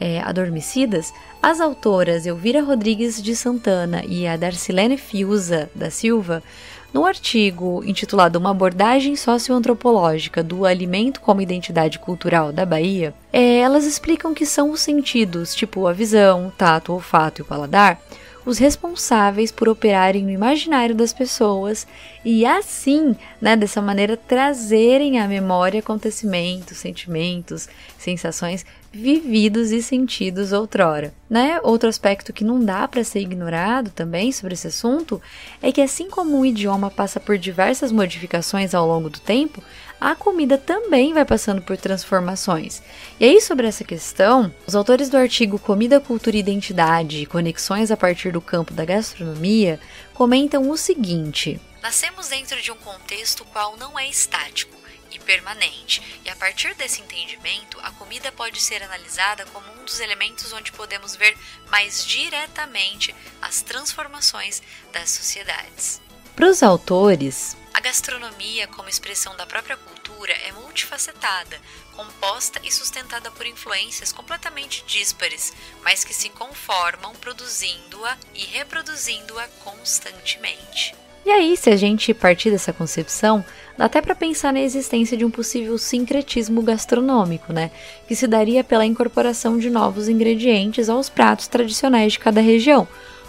é, 0.00 0.22
adormecidas, 0.22 1.12
as 1.42 1.60
autoras 1.60 2.24
Elvira 2.24 2.62
Rodrigues 2.62 3.22
de 3.22 3.36
Santana 3.36 4.02
e 4.08 4.26
a 4.26 4.34
Darcilene 4.34 4.96
Fiuza 4.96 5.68
da 5.74 5.90
Silva 5.90 6.42
no 6.92 7.04
artigo 7.04 7.82
intitulado 7.84 8.38
Uma 8.38 8.50
abordagem 8.50 9.14
socioantropológica 9.16 10.42
do 10.42 10.64
alimento 10.64 11.20
como 11.20 11.42
identidade 11.42 11.98
cultural 11.98 12.52
da 12.52 12.64
Bahia, 12.64 13.14
é, 13.32 13.58
elas 13.58 13.84
explicam 13.84 14.32
que 14.32 14.46
são 14.46 14.70
os 14.70 14.80
sentidos, 14.80 15.54
tipo 15.54 15.86
a 15.86 15.92
visão, 15.92 16.48
o 16.48 16.50
tato, 16.50 16.92
o 16.92 16.94
olfato 16.94 17.40
e 17.40 17.42
o 17.42 17.46
paladar, 17.46 18.00
os 18.48 18.56
responsáveis 18.56 19.52
por 19.52 19.68
operarem 19.68 20.24
no 20.24 20.30
imaginário 20.30 20.94
das 20.94 21.12
pessoas 21.12 21.86
e 22.24 22.46
assim, 22.46 23.14
né, 23.40 23.54
dessa 23.54 23.82
maneira 23.82 24.16
trazerem 24.16 25.20
à 25.20 25.28
memória 25.28 25.80
acontecimentos, 25.80 26.78
sentimentos, 26.78 27.68
sensações 27.98 28.64
vividos 28.92 29.70
e 29.70 29.82
sentidos 29.82 30.52
outrora. 30.52 31.12
Né? 31.28 31.60
Outro 31.62 31.88
aspecto 31.88 32.32
que 32.32 32.44
não 32.44 32.64
dá 32.64 32.88
para 32.88 33.04
ser 33.04 33.20
ignorado 33.20 33.90
também 33.90 34.32
sobre 34.32 34.54
esse 34.54 34.66
assunto 34.68 35.20
é 35.62 35.70
que 35.70 35.80
assim 35.80 36.08
como 36.08 36.38
o 36.38 36.46
idioma 36.46 36.90
passa 36.90 37.20
por 37.20 37.36
diversas 37.36 37.92
modificações 37.92 38.74
ao 38.74 38.86
longo 38.86 39.10
do 39.10 39.20
tempo, 39.20 39.62
a 40.00 40.14
comida 40.14 40.56
também 40.56 41.12
vai 41.12 41.24
passando 41.24 41.60
por 41.60 41.76
transformações. 41.76 42.82
E 43.18 43.24
aí, 43.24 43.40
sobre 43.40 43.66
essa 43.66 43.82
questão, 43.82 44.52
os 44.66 44.76
autores 44.76 45.08
do 45.08 45.16
artigo 45.16 45.58
Comida, 45.58 46.00
Cultura 46.00 46.36
e 46.36 46.40
Identidade 46.40 47.26
Conexões 47.26 47.90
a 47.90 47.96
partir 47.96 48.32
do 48.32 48.40
campo 48.40 48.72
da 48.72 48.84
gastronomia 48.84 49.80
comentam 50.14 50.70
o 50.70 50.76
seguinte: 50.76 51.60
Nascemos 51.82 52.28
dentro 52.28 52.60
de 52.62 52.70
um 52.70 52.76
contexto 52.76 53.44
qual 53.46 53.76
não 53.76 53.98
é 53.98 54.08
estático 54.08 54.87
e 55.10 55.18
permanente, 55.18 56.20
e 56.24 56.30
a 56.30 56.36
partir 56.36 56.74
desse 56.74 57.00
entendimento, 57.00 57.78
a 57.82 57.90
comida 57.92 58.30
pode 58.32 58.60
ser 58.60 58.82
analisada 58.82 59.46
como 59.46 59.70
um 59.72 59.84
dos 59.84 60.00
elementos 60.00 60.52
onde 60.52 60.72
podemos 60.72 61.16
ver 61.16 61.36
mais 61.70 62.04
diretamente 62.04 63.14
as 63.40 63.62
transformações 63.62 64.62
das 64.92 65.10
sociedades. 65.10 66.00
Para 66.34 66.48
os 66.48 66.62
autores, 66.62 67.56
a 67.78 67.80
gastronomia, 67.80 68.66
como 68.66 68.88
expressão 68.88 69.36
da 69.36 69.46
própria 69.46 69.76
cultura, 69.76 70.32
é 70.32 70.50
multifacetada, 70.50 71.60
composta 71.94 72.60
e 72.64 72.72
sustentada 72.72 73.30
por 73.30 73.46
influências 73.46 74.12
completamente 74.12 74.84
díspares, 74.84 75.52
mas 75.82 76.02
que 76.02 76.12
se 76.12 76.28
conformam 76.28 77.14
produzindo-a 77.14 78.16
e 78.34 78.44
reproduzindo-a 78.44 79.46
constantemente. 79.62 80.94
E 81.24 81.30
aí, 81.30 81.56
se 81.56 81.70
a 81.70 81.76
gente 81.76 82.14
partir 82.14 82.50
dessa 82.50 82.72
concepção, 82.72 83.44
dá 83.78 83.84
até 83.84 84.02
para 84.02 84.14
pensar 84.14 84.52
na 84.52 84.60
existência 84.60 85.16
de 85.16 85.24
um 85.24 85.30
possível 85.30 85.78
sincretismo 85.78 86.60
gastronômico, 86.60 87.52
né? 87.52 87.70
Que 88.08 88.16
se 88.16 88.26
daria 88.26 88.64
pela 88.64 88.84
incorporação 88.84 89.56
de 89.56 89.70
novos 89.70 90.08
ingredientes 90.08 90.88
aos 90.88 91.08
pratos 91.08 91.46
tradicionais 91.46 92.14
de 92.14 92.18
cada 92.18 92.40
região, 92.40 92.88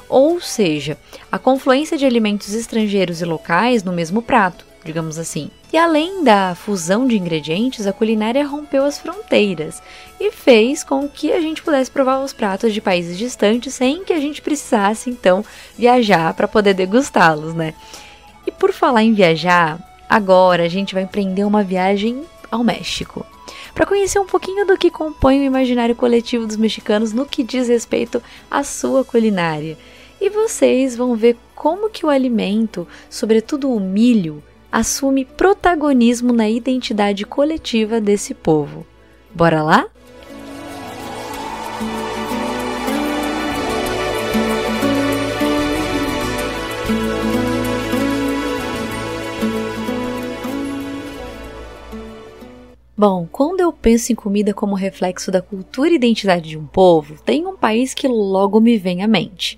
ou 0.10 0.42
seja, 0.42 0.98
a 1.32 1.38
confluência 1.38 1.96
de 1.96 2.06
alimentos 2.06 2.56
estrangeiros 2.56 3.22
e 3.22 3.26
locais 3.26 3.84
no 3.84 3.94
mesmo 3.94 4.24
prato, 4.24 4.66
digamos 4.84 5.20
assim. 5.20 5.52
E 5.72 5.78
além 5.78 6.24
da 6.24 6.56
fusão 6.56 7.08
de 7.08 7.16
ingredientes, 7.16 7.86
a 7.86 7.94
culinária 7.94 8.44
rompeu 8.44 8.84
as 8.86 8.98
fronteiras 8.98 9.84
e 10.20 10.32
fez 10.32 10.84
com 10.84 11.08
que 11.08 11.32
a 11.32 11.40
gente 11.40 11.62
pudesse 11.62 11.92
provar 11.92 12.24
os 12.24 12.34
pratos 12.34 12.74
de 12.74 12.82
países 12.82 13.16
distantes 13.20 13.76
sem 13.76 14.04
que 14.04 14.14
a 14.14 14.20
gente 14.20 14.42
precisasse 14.42 15.12
então 15.12 15.46
viajar 15.78 16.34
para 16.34 16.48
poder 16.48 16.74
degustá-los, 16.74 17.54
né? 17.54 17.76
E 18.48 18.52
por 18.52 18.74
falar 18.74 19.04
em 19.04 19.14
viajar, 19.14 19.80
agora 20.10 20.64
a 20.64 20.68
gente 20.68 20.94
vai 20.94 21.04
empreender 21.04 21.46
uma 21.46 21.64
viagem 21.64 22.24
ao 22.50 22.64
México 22.64 23.26
para 23.74 23.86
conhecer 23.86 24.20
um 24.20 24.26
pouquinho 24.26 24.66
do 24.66 24.78
que 24.78 24.90
compõe 24.90 25.40
o 25.40 25.44
imaginário 25.44 25.96
coletivo 25.96 26.48
dos 26.48 26.58
mexicanos 26.58 27.14
no 27.14 27.26
que 27.26 27.44
diz 27.44 27.68
respeito 27.68 28.22
à 28.50 28.64
sua 28.64 29.06
culinária 29.06 29.78
e 30.20 30.30
vocês 30.30 30.96
vão 30.96 31.16
ver 31.16 31.38
como 31.56 31.90
que 31.90 32.06
o 32.06 32.10
alimento, 32.10 32.88
sobretudo 33.10 33.72
o 33.72 33.80
milho, 33.80 34.44
assume 34.72 35.26
protagonismo 35.26 36.34
na 36.34 36.50
identidade 36.50 37.26
coletiva 37.26 38.02
desse 38.02 38.34
povo. 38.34 38.86
Bora 39.34 39.64
lá? 39.64 39.88
Bom, 53.00 53.26
quando 53.32 53.62
eu 53.62 53.72
penso 53.72 54.12
em 54.12 54.16
comida 54.16 54.54
como 54.54 54.76
reflexo 54.76 55.32
da 55.32 55.42
cultura 55.42 55.90
e 55.90 55.96
identidade 55.96 56.50
de 56.50 56.58
um 56.58 56.66
povo, 56.66 57.16
tem 57.24 57.48
um 57.48 57.56
país 57.56 57.94
que 57.94 58.10
logo 58.10 58.60
me 58.60 58.78
vem 58.78 59.02
à 59.02 59.08
mente 59.08 59.58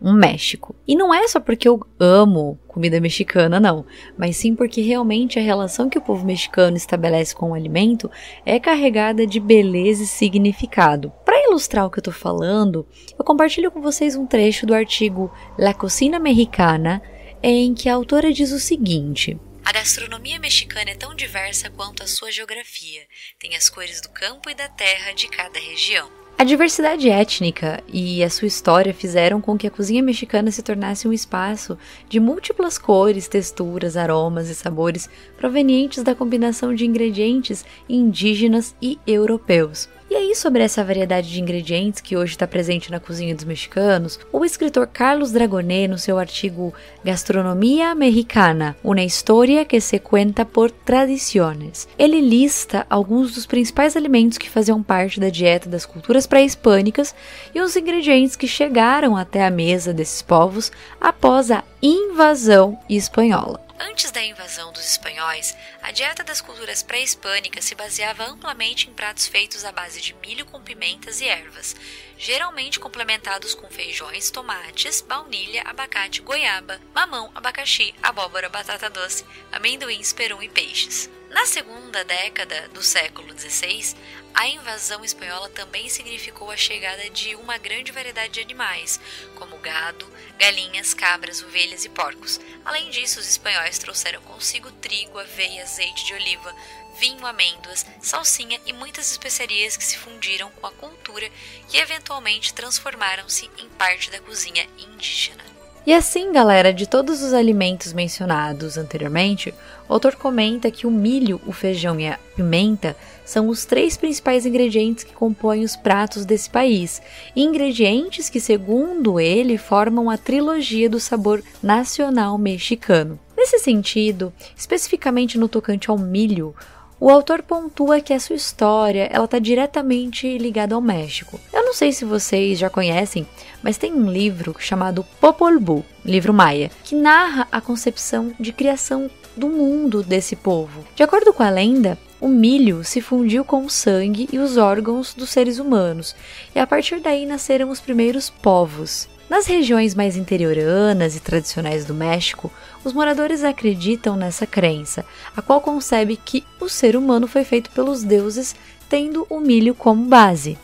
um 0.00 0.12
México. 0.12 0.72
E 0.86 0.94
não 0.94 1.12
é 1.12 1.26
só 1.26 1.40
porque 1.40 1.68
eu 1.68 1.80
amo 1.98 2.56
comida 2.68 3.00
mexicana, 3.00 3.58
não, 3.58 3.84
mas 4.16 4.36
sim 4.36 4.54
porque 4.54 4.82
realmente 4.82 5.36
a 5.36 5.42
relação 5.42 5.90
que 5.90 5.98
o 5.98 6.00
povo 6.00 6.24
mexicano 6.24 6.76
estabelece 6.76 7.34
com 7.34 7.50
o 7.50 7.54
alimento 7.54 8.08
é 8.44 8.60
carregada 8.60 9.26
de 9.26 9.40
beleza 9.40 10.04
e 10.04 10.06
significado. 10.06 11.12
Para 11.24 11.48
ilustrar 11.48 11.86
o 11.86 11.90
que 11.90 11.98
eu 11.98 12.04
tô 12.04 12.12
falando, 12.12 12.86
eu 13.18 13.24
compartilho 13.24 13.72
com 13.72 13.80
vocês 13.80 14.14
um 14.14 14.26
trecho 14.26 14.64
do 14.64 14.72
artigo 14.72 15.28
La 15.58 15.74
Cocina 15.74 16.20
Mexicana, 16.20 17.02
em 17.42 17.74
que 17.74 17.88
a 17.88 17.94
autora 17.96 18.32
diz 18.32 18.52
o 18.52 18.60
seguinte: 18.60 19.36
a 19.66 19.72
gastronomia 19.72 20.38
mexicana 20.38 20.92
é 20.92 20.94
tão 20.94 21.12
diversa 21.12 21.68
quanto 21.68 22.00
a 22.00 22.06
sua 22.06 22.30
geografia. 22.30 23.02
Tem 23.36 23.56
as 23.56 23.68
cores 23.68 24.00
do 24.00 24.08
campo 24.10 24.48
e 24.48 24.54
da 24.54 24.68
terra 24.68 25.10
de 25.10 25.26
cada 25.26 25.58
região. 25.58 26.08
A 26.38 26.44
diversidade 26.44 27.10
étnica 27.10 27.82
e 27.92 28.22
a 28.22 28.30
sua 28.30 28.46
história 28.46 28.94
fizeram 28.94 29.40
com 29.40 29.58
que 29.58 29.66
a 29.66 29.70
cozinha 29.70 30.04
mexicana 30.04 30.52
se 30.52 30.62
tornasse 30.62 31.08
um 31.08 31.12
espaço 31.12 31.76
de 32.08 32.20
múltiplas 32.20 32.78
cores, 32.78 33.26
texturas, 33.26 33.96
aromas 33.96 34.48
e 34.48 34.54
sabores 34.54 35.10
provenientes 35.36 36.04
da 36.04 36.14
combinação 36.14 36.72
de 36.72 36.86
ingredientes 36.86 37.64
indígenas 37.88 38.72
e 38.80 39.00
europeus. 39.04 39.88
E 40.16 40.18
aí, 40.18 40.34
sobre 40.34 40.62
essa 40.62 40.82
variedade 40.82 41.30
de 41.30 41.42
ingredientes 41.42 42.00
que 42.00 42.16
hoje 42.16 42.32
está 42.32 42.46
presente 42.46 42.90
na 42.90 42.98
cozinha 42.98 43.34
dos 43.34 43.44
mexicanos, 43.44 44.18
o 44.32 44.46
escritor 44.46 44.86
Carlos 44.86 45.30
Dragonet, 45.30 45.86
no 45.88 45.98
seu 45.98 46.18
artigo 46.18 46.72
Gastronomia 47.04 47.94
Mexicana, 47.94 48.74
uma 48.82 49.02
história 49.02 49.62
que 49.62 49.78
se 49.78 49.98
cuenta 49.98 50.42
por 50.42 50.70
tradiciones, 50.70 51.86
ele 51.98 52.18
lista 52.18 52.86
alguns 52.88 53.34
dos 53.34 53.44
principais 53.44 53.94
alimentos 53.94 54.38
que 54.38 54.48
faziam 54.48 54.82
parte 54.82 55.20
da 55.20 55.28
dieta 55.28 55.68
das 55.68 55.84
culturas 55.84 56.26
pré-hispânicas 56.26 57.14
e 57.54 57.60
os 57.60 57.76
ingredientes 57.76 58.36
que 58.36 58.48
chegaram 58.48 59.18
até 59.18 59.44
a 59.44 59.50
mesa 59.50 59.92
desses 59.92 60.22
povos 60.22 60.72
após 60.98 61.50
a 61.50 61.62
invasão 61.82 62.78
espanhola. 62.88 63.65
Antes 63.78 64.10
da 64.10 64.22
invasão 64.22 64.72
dos 64.72 64.86
espanhóis, 64.86 65.54
a 65.82 65.92
dieta 65.92 66.24
das 66.24 66.40
culturas 66.40 66.82
pré-hispânicas 66.82 67.64
se 67.66 67.74
baseava 67.74 68.24
amplamente 68.24 68.88
em 68.88 68.94
pratos 68.94 69.26
feitos 69.26 69.66
à 69.66 69.72
base 69.72 70.00
de 70.00 70.14
milho 70.14 70.46
com 70.46 70.62
pimentas 70.62 71.20
e 71.20 71.26
ervas, 71.26 71.76
geralmente 72.16 72.80
complementados 72.80 73.54
com 73.54 73.68
feijões, 73.68 74.30
tomates, 74.30 75.02
baunilha, 75.02 75.62
abacate, 75.62 76.22
goiaba, 76.22 76.80
mamão, 76.94 77.30
abacaxi, 77.34 77.94
abóbora, 78.02 78.48
batata 78.48 78.88
doce, 78.88 79.26
amendoins, 79.52 80.12
perum 80.12 80.42
e 80.42 80.48
peixes. 80.48 81.10
Na 81.30 81.44
segunda 81.44 82.04
década 82.04 82.68
do 82.68 82.82
século 82.82 83.36
XVI, 83.36 83.96
a 84.32 84.46
invasão 84.48 85.04
espanhola 85.04 85.48
também 85.48 85.88
significou 85.88 86.50
a 86.50 86.56
chegada 86.56 87.10
de 87.10 87.34
uma 87.34 87.58
grande 87.58 87.90
variedade 87.90 88.34
de 88.34 88.40
animais, 88.40 89.00
como 89.34 89.58
gado, 89.58 90.06
galinhas, 90.38 90.94
cabras, 90.94 91.42
ovelhas 91.42 91.84
e 91.84 91.88
porcos. 91.88 92.40
Além 92.64 92.90
disso, 92.90 93.18
os 93.18 93.28
espanhóis 93.28 93.78
trouxeram 93.78 94.20
consigo 94.22 94.70
trigo, 94.70 95.18
aveia, 95.18 95.62
azeite 95.62 96.04
de 96.04 96.14
oliva, 96.14 96.54
vinho, 97.00 97.26
amêndoas, 97.26 97.84
salsinha 98.00 98.60
e 98.64 98.72
muitas 98.72 99.10
especiarias 99.10 99.76
que 99.76 99.84
se 99.84 99.98
fundiram 99.98 100.50
com 100.50 100.66
a 100.66 100.72
cultura 100.72 101.28
e 101.72 101.76
eventualmente 101.76 102.54
transformaram-se 102.54 103.50
em 103.58 103.68
parte 103.70 104.10
da 104.10 104.20
cozinha 104.20 104.66
indígena. 104.78 105.44
E 105.86 105.94
assim, 105.94 106.32
galera, 106.32 106.72
de 106.74 106.84
todos 106.84 107.22
os 107.22 107.32
alimentos 107.32 107.92
mencionados 107.92 108.76
anteriormente, 108.76 109.54
o 109.88 109.92
autor 109.92 110.16
comenta 110.16 110.70
que 110.70 110.86
o 110.86 110.90
milho, 110.90 111.40
o 111.46 111.52
feijão 111.52 111.98
e 112.00 112.08
a 112.08 112.18
pimenta 112.34 112.96
são 113.24 113.48
os 113.48 113.64
três 113.64 113.96
principais 113.96 114.44
ingredientes 114.44 115.04
que 115.04 115.14
compõem 115.14 115.64
os 115.64 115.76
pratos 115.76 116.24
desse 116.24 116.50
país, 116.50 117.00
ingredientes 117.34 118.28
que, 118.28 118.40
segundo 118.40 119.18
ele, 119.20 119.56
formam 119.58 120.10
a 120.10 120.16
trilogia 120.16 120.88
do 120.88 121.00
sabor 121.00 121.42
nacional 121.62 122.36
mexicano. 122.38 123.18
Nesse 123.36 123.58
sentido, 123.58 124.32
especificamente 124.56 125.38
no 125.38 125.48
tocante 125.48 125.90
ao 125.90 125.98
milho, 125.98 126.54
o 126.98 127.10
autor 127.10 127.42
pontua 127.42 128.00
que 128.00 128.12
a 128.12 128.20
sua 128.20 128.36
história 128.36 129.08
ela 129.12 129.26
está 129.26 129.38
diretamente 129.38 130.38
ligada 130.38 130.74
ao 130.74 130.80
México. 130.80 131.38
Eu 131.52 131.64
não 131.64 131.74
sei 131.74 131.92
se 131.92 132.04
vocês 132.04 132.58
já 132.58 132.70
conhecem, 132.70 133.26
mas 133.62 133.76
tem 133.76 133.92
um 133.92 134.10
livro 134.10 134.54
chamado 134.58 135.04
Popol 135.20 135.60
Vuh, 135.60 135.84
livro 136.04 136.32
maia, 136.32 136.70
que 136.82 136.94
narra 136.94 137.46
a 137.52 137.60
concepção 137.60 138.32
de 138.40 138.52
criação 138.52 139.10
do 139.36 139.48
mundo 139.48 140.02
desse 140.02 140.34
povo. 140.34 140.84
De 140.94 141.02
acordo 141.02 141.32
com 141.34 141.42
a 141.42 141.50
lenda, 141.50 141.98
o 142.18 142.28
milho 142.28 142.82
se 142.82 143.02
fundiu 143.02 143.44
com 143.44 143.66
o 143.66 143.70
sangue 143.70 144.28
e 144.32 144.38
os 144.38 144.56
órgãos 144.56 145.12
dos 145.12 145.28
seres 145.28 145.58
humanos, 145.58 146.16
e 146.54 146.58
a 146.58 146.66
partir 146.66 147.00
daí 147.00 147.26
nasceram 147.26 147.68
os 147.68 147.80
primeiros 147.80 148.30
povos. 148.30 149.06
Nas 149.28 149.46
regiões 149.46 149.94
mais 149.94 150.16
interioranas 150.16 151.16
e 151.16 151.20
tradicionais 151.20 151.84
do 151.84 151.92
México, 151.92 152.50
os 152.84 152.92
moradores 152.92 153.42
acreditam 153.42 154.16
nessa 154.16 154.46
crença, 154.46 155.04
a 155.36 155.42
qual 155.42 155.60
concebe 155.60 156.16
que 156.16 156.44
o 156.60 156.68
ser 156.68 156.96
humano 156.96 157.26
foi 157.26 157.42
feito 157.42 157.70
pelos 157.70 158.04
deuses, 158.04 158.54
tendo 158.88 159.26
o 159.28 159.40
milho 159.40 159.74
como 159.74 160.04
base. 160.04 160.56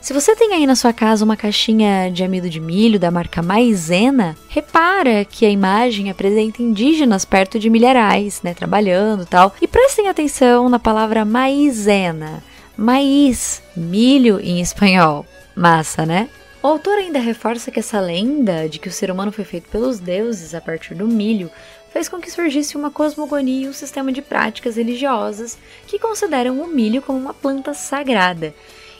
Se 0.00 0.12
você 0.12 0.34
tem 0.34 0.54
aí 0.54 0.66
na 0.66 0.74
sua 0.74 0.92
casa 0.92 1.24
uma 1.24 1.36
caixinha 1.36 2.10
de 2.10 2.24
amido 2.24 2.48
de 2.48 2.60
milho 2.60 2.98
da 2.98 3.10
marca 3.10 3.42
Maizena, 3.42 4.36
repara 4.48 5.24
que 5.24 5.44
a 5.44 5.50
imagem 5.50 6.08
apresenta 6.10 6.62
indígenas 6.62 7.24
perto 7.24 7.58
de 7.58 7.68
milharais, 7.68 8.40
né, 8.42 8.54
trabalhando 8.54 9.26
tal. 9.26 9.54
E 9.60 9.66
prestem 9.66 10.08
atenção 10.08 10.68
na 10.68 10.78
palavra 10.78 11.24
maizena, 11.24 12.42
maíz, 12.76 13.62
milho 13.76 14.40
em 14.40 14.60
espanhol. 14.60 15.26
Massa, 15.54 16.06
né? 16.06 16.28
O 16.68 16.72
autor 16.72 16.98
ainda 16.98 17.18
reforça 17.18 17.70
que 17.70 17.78
essa 17.78 17.98
lenda 17.98 18.68
de 18.68 18.78
que 18.78 18.90
o 18.90 18.92
ser 18.92 19.10
humano 19.10 19.32
foi 19.32 19.42
feito 19.42 19.70
pelos 19.70 19.98
deuses 19.98 20.54
a 20.54 20.60
partir 20.60 20.94
do 20.94 21.08
milho 21.08 21.50
fez 21.90 22.10
com 22.10 22.20
que 22.20 22.30
surgisse 22.30 22.76
uma 22.76 22.90
cosmogonia 22.90 23.64
e 23.64 23.68
um 23.70 23.72
sistema 23.72 24.12
de 24.12 24.20
práticas 24.20 24.76
religiosas 24.76 25.56
que 25.86 25.98
consideram 25.98 26.60
o 26.60 26.66
milho 26.66 27.00
como 27.00 27.18
uma 27.18 27.32
planta 27.32 27.72
sagrada. 27.72 28.54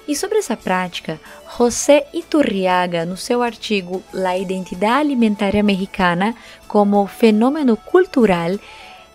E 0.09 0.17
sobre 0.17 0.39
essa 0.39 0.57
prática, 0.57 1.21
José 1.59 2.07
Iturriaga, 2.15 3.05
no 3.05 3.19
seu 3.19 3.43
artigo 3.43 4.03
La 4.15 4.39
Identidade 4.39 5.01
Alimentária 5.01 5.63
Mexicana 5.63 6.35
como 6.67 7.07
Fenômeno 7.07 7.77
Cultural, 7.77 8.59